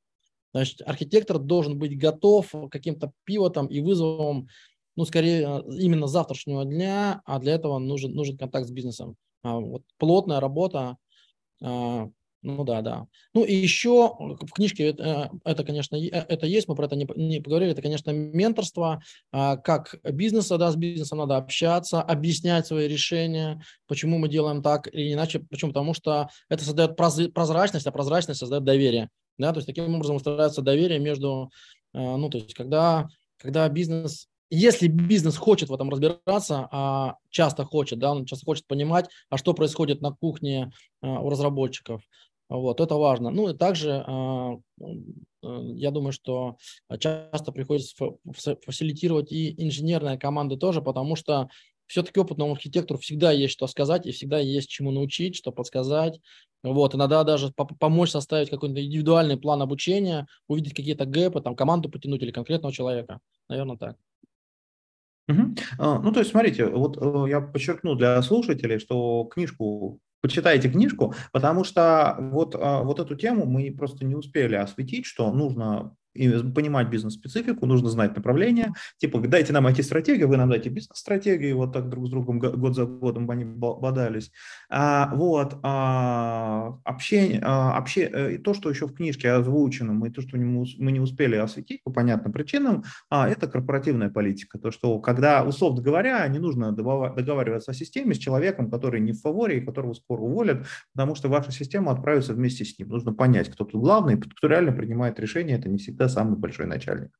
[0.54, 4.48] Значит, архитектор должен быть готов к каким-то пивотам и вызовам,
[4.96, 9.16] ну, скорее, а, именно завтрашнего дня, а для этого нужен, нужен контакт с бизнесом.
[9.44, 10.98] А, вот плотная работа,
[11.62, 12.10] а,
[12.48, 13.08] ну да, да.
[13.34, 17.08] Ну и еще в книжке это, это, конечно, э, это есть, мы про это не,
[17.16, 23.62] не поговорили, это, конечно, менторство, как бизнеса, да, с бизнесом надо общаться, объяснять свои решения,
[23.88, 28.64] почему мы делаем так или иначе, почему, потому что это создает прозрачность, а прозрачность создает
[28.64, 31.52] доверие, да, то есть таким образом устраивается доверие между,
[31.94, 38.00] ну, то есть когда, когда бизнес если бизнес хочет в этом разбираться, а часто хочет,
[38.00, 40.72] да, он часто хочет понимать, а что происходит на кухне
[41.02, 42.02] а, у разработчиков,
[42.50, 43.30] вот, это важно.
[43.30, 44.86] Ну и также а, э,
[45.76, 46.58] я думаю, что
[47.00, 47.96] часто приходится
[48.66, 51.50] фасилитировать и инженерные команды тоже, потому что
[51.88, 56.20] все-таки опытному архитектору всегда есть что сказать и всегда есть чему научить, что подсказать.
[56.64, 62.24] Вот, иногда даже помочь составить какой-то индивидуальный план обучения, увидеть какие-то гэпы, там команду потянуть
[62.24, 63.20] или конкретного человека.
[63.48, 63.96] Наверное, так.
[65.30, 65.56] Угу.
[65.78, 71.64] Ну, то есть, смотрите, вот э, я подчеркну для слушателей, что книжку почитайте книжку, потому
[71.64, 75.96] что вот, а, вот эту тему мы просто не успели осветить, что нужно
[76.54, 78.74] понимать бизнес-специфику, нужно знать направление.
[78.98, 82.86] Типа, дайте нам IT-стратегию, вы нам дайте бизнес-стратегию, вот так друг с другом год за
[82.86, 84.32] годом они бодались.
[84.70, 90.22] А, вот, а, общение, а, обще, э, то, что еще в книжке озвучено, мы то,
[90.22, 94.60] что мы не успели осветить по понятным причинам, а, это корпоративная политика.
[94.60, 99.22] То, что когда, условно говоря, не нужно договариваться о системе с человеком, который не в
[99.22, 102.90] фаворе и которого скоро уволят, потому что ваша система отправится вместе с ним.
[102.90, 107.12] Нужно понять, кто тут главный, кто реально принимает решения, это не всегда самый большой начальник.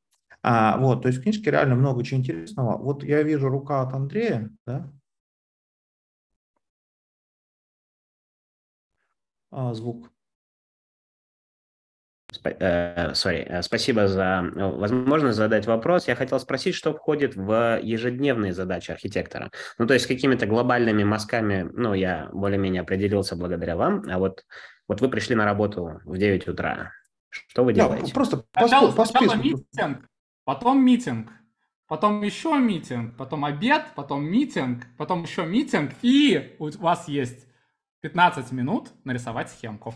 [0.42, 2.76] А, вот, то есть в книжке реально много чего интересного.
[2.78, 4.90] Вот я вижу рука от Андрея, да?
[9.50, 10.10] А, звук.
[13.14, 16.08] Sorry, э, спасибо за э, возможность задать вопрос.
[16.08, 19.50] Я хотел спросить, что входит в ежедневные задачи архитектора.
[19.78, 24.44] Ну, то есть какими-то глобальными мазками, ну, я более-менее определился благодаря вам, а вот,
[24.88, 26.92] вот вы пришли на работу в 9 утра.
[27.30, 28.06] Что вы делаете?
[28.06, 30.08] Да, просто сначала, по сначала митинг,
[30.44, 31.32] потом митинг,
[31.86, 37.46] потом еще митинг, потом обед, потом митинг, потом еще митинг, и у вас есть
[38.00, 39.94] 15 минут нарисовать схемку.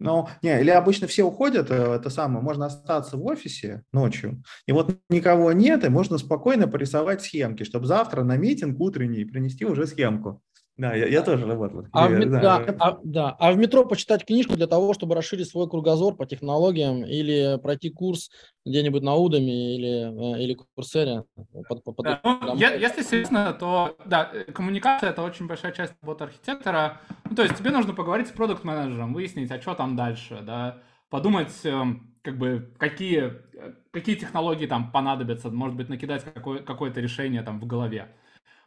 [0.00, 4.72] Ну, не, или обычно все уходят, э, это самое, можно остаться в офисе ночью, и
[4.72, 9.86] вот никого нет, и можно спокойно порисовать схемки, чтобы завтра на митинг утренний принести уже
[9.86, 10.42] схемку.
[10.80, 11.84] Да, я, я тоже работал.
[11.92, 15.46] А в, да, да, а, да, а в метро почитать книжку для того, чтобы расширить
[15.46, 18.30] свой кругозор по технологиям или пройти курс
[18.64, 21.24] где-нибудь на Удами или, э, или Курсере.
[21.68, 25.92] Под, под, да, ну, я, если серьезно, то да, э, коммуникация– это очень большая часть
[26.00, 27.02] работы архитектора.
[27.28, 30.78] Ну, то есть тебе нужно поговорить с продукт-менеджером, выяснить, а что там дальше, да,
[31.10, 37.02] подумать, эм, как бы, какие, э, какие технологии там понадобятся, может быть, накидать какое, какое-то
[37.02, 38.08] решение там в голове.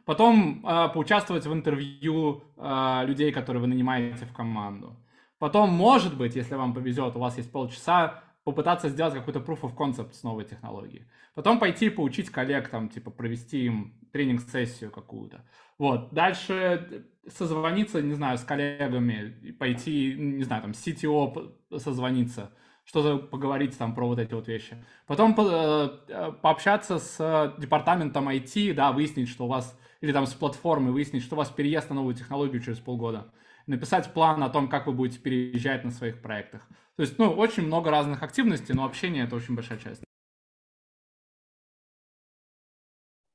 [0.04, 4.96] Потом э, поучаствовать в интервью э, людей, которые вы нанимаете в команду.
[5.38, 9.74] Потом, может быть, если вам повезет, у вас есть полчаса, попытаться сделать какой-то proof of
[9.74, 11.06] concept с новой технологией.
[11.34, 15.42] Потом пойти поучить коллег, там, типа, провести им тренинг-сессию какую-то.
[15.78, 16.12] Вот.
[16.12, 22.52] Дальше созвониться, не знаю, с коллегами, пойти, не знаю, там, CTO созвониться,
[22.84, 24.76] что-то поговорить там про вот эти вот вещи.
[25.06, 30.34] Потом э, э, пообщаться с департаментом IT, да, выяснить, что у вас или там с
[30.34, 33.32] платформы выяснить, что у вас переезд на новую технологию через полгода.
[33.66, 36.68] Написать план о том, как вы будете переезжать на своих проектах.
[36.96, 40.04] То есть, ну, очень много разных активностей, но общение– это очень большая часть.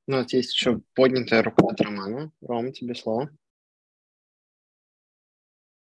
[0.08, 2.32] У нас есть еще поднятая рука от Романа.
[2.42, 3.32] Ром, тебе слово.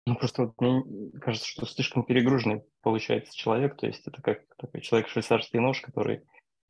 [0.07, 3.76] Ну, просто вот мне кажется, что слишком перегруженный получается человек.
[3.76, 6.24] То есть это как такой человек-швейцарский нож, который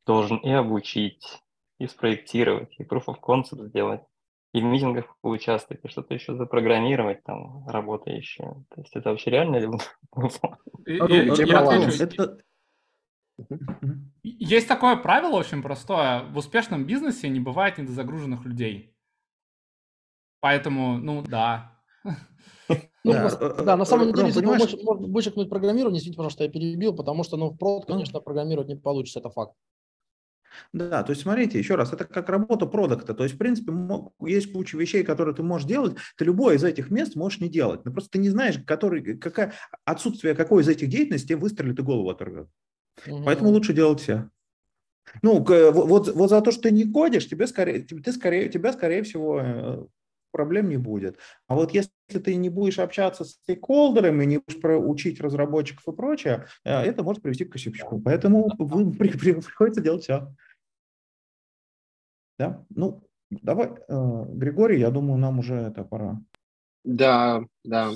[0.05, 1.25] должен и обучить,
[1.79, 4.01] и спроектировать, и proof of concept сделать,
[4.53, 8.63] и в митингах поучаствовать, и что-то еще запрограммировать, там, работа еще.
[8.69, 9.67] То есть это вообще реально ли?
[14.23, 16.23] Есть такое правило очень простое.
[16.23, 18.93] В успешном бизнесе не бывает недозагруженных людей.
[20.41, 21.79] Поэтому, ну, да.
[23.05, 24.75] Ну, да, на, да, на самом деле, если понимаешь...
[24.83, 28.67] можно вычеркнуть программирование, извините, потому что я перебил, потому что, ну, в прод, конечно, программировать
[28.67, 29.55] не получится, это факт.
[30.73, 33.13] Да, то есть смотрите, еще раз, это как работа продукта.
[33.13, 33.73] То есть, в принципе,
[34.21, 37.85] есть куча вещей, которые ты можешь делать, ты любое из этих мест можешь не делать.
[37.85, 39.53] Но просто ты не знаешь, который, какая,
[39.85, 42.47] отсутствие какой из этих деятельностей выстрелит и голову оторвет.
[43.07, 43.23] Угу.
[43.25, 44.29] Поэтому лучше делать все.
[45.21, 49.03] Ну, вот, вот за то, что ты не кодишь, тебе скорее, ты скорее, тебя, скорее
[49.03, 49.85] всего, э,
[50.31, 51.17] проблем не будет.
[51.47, 56.45] А вот если ты не будешь общаться с стейкхолдерами, не будешь учить разработчиков и прочее,
[56.63, 57.99] э, это может привести к косячку.
[57.99, 60.33] Поэтому приходится делать все.
[62.39, 62.65] Да?
[62.69, 66.21] Ну, давай, э, Григорий, я думаю, нам уже это пора.
[66.85, 67.91] Да, да.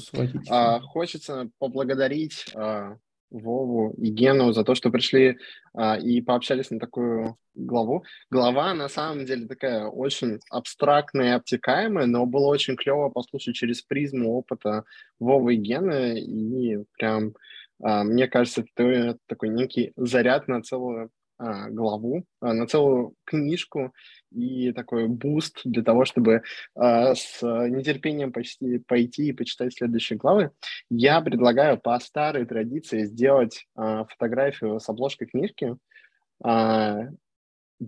[0.50, 2.98] А, хочется поблагодарить а,
[3.32, 5.38] Вову и Гену за то, что пришли
[5.74, 8.04] а, и пообщались на такую главу.
[8.30, 13.82] Глава на самом деле такая очень абстрактная и обтекаемая, но было очень клево послушать через
[13.82, 14.84] призму опыта
[15.20, 17.34] Вовы и Гены, и прям,
[17.82, 23.94] а, мне кажется, это такой некий заряд на целую главу, а, на целую книжку
[24.32, 26.44] и такой буст для того, чтобы
[26.76, 30.52] а, с нетерпением почти пойти и почитать следующие главы.
[30.90, 35.76] Я предлагаю по старой традиции сделать фотографию с обложкой книжки.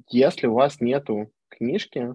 [0.10, 2.14] Если у вас нету книжки,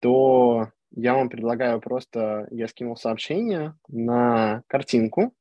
[0.00, 5.34] то я вам предлагаю просто, я скинул сообщение на картинку,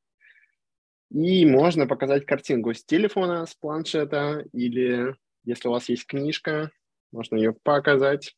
[1.10, 5.16] и можно показать картинку с телефона, с планшета или
[5.47, 6.72] если у вас есть книжка,
[7.12, 8.36] Можно ее показать.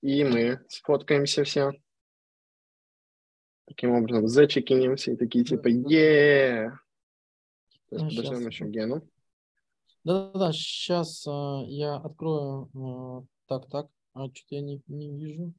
[0.00, 1.72] И мы сфоткаемся все.
[3.66, 6.76] Таким образом, зачекинимся и такие типа е
[7.92, 9.08] Ну, Подождем еще Гену.
[10.02, 11.24] Да-да-да, сейчас
[11.68, 12.68] я открою.
[12.74, 13.86] э, так, так.
[14.14, 15.52] А что-то я не, не вижу.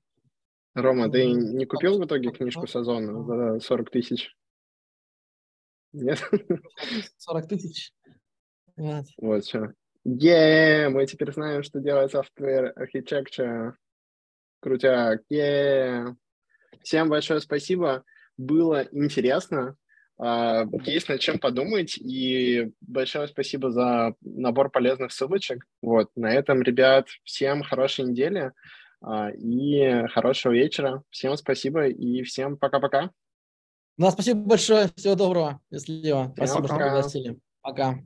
[0.73, 2.67] Рома, ты не купил в итоге книжку.
[2.67, 4.35] Сазона за 40 тысяч?
[5.93, 6.21] Нет?
[7.17, 7.93] 40 тысяч.
[8.75, 9.05] Вот.
[9.17, 9.73] Вот что.
[10.03, 13.73] Е, мы теперь знаем, что делать software architecture.
[14.59, 15.21] Крутяк.
[15.29, 16.15] Е.
[16.81, 18.03] Всем большое спасибо.
[18.37, 19.77] Было интересно.
[20.17, 21.97] А, Есть над чем подумать.
[21.97, 25.65] И большое спасибо за набор полезных ссылочек.
[25.81, 26.09] Вот.
[26.15, 28.51] На этом, ребят, всем хорошей недели
[29.01, 31.03] а, и хорошего вечера.
[31.09, 33.11] Всем спасибо и всем пока-пока.
[33.97, 34.89] Да, спасибо большое.
[34.95, 35.59] Всего доброго.
[35.71, 36.31] Счастливо.
[36.35, 36.85] Спасибо, что пока.
[36.85, 37.39] пригласили.
[37.61, 37.99] Пока.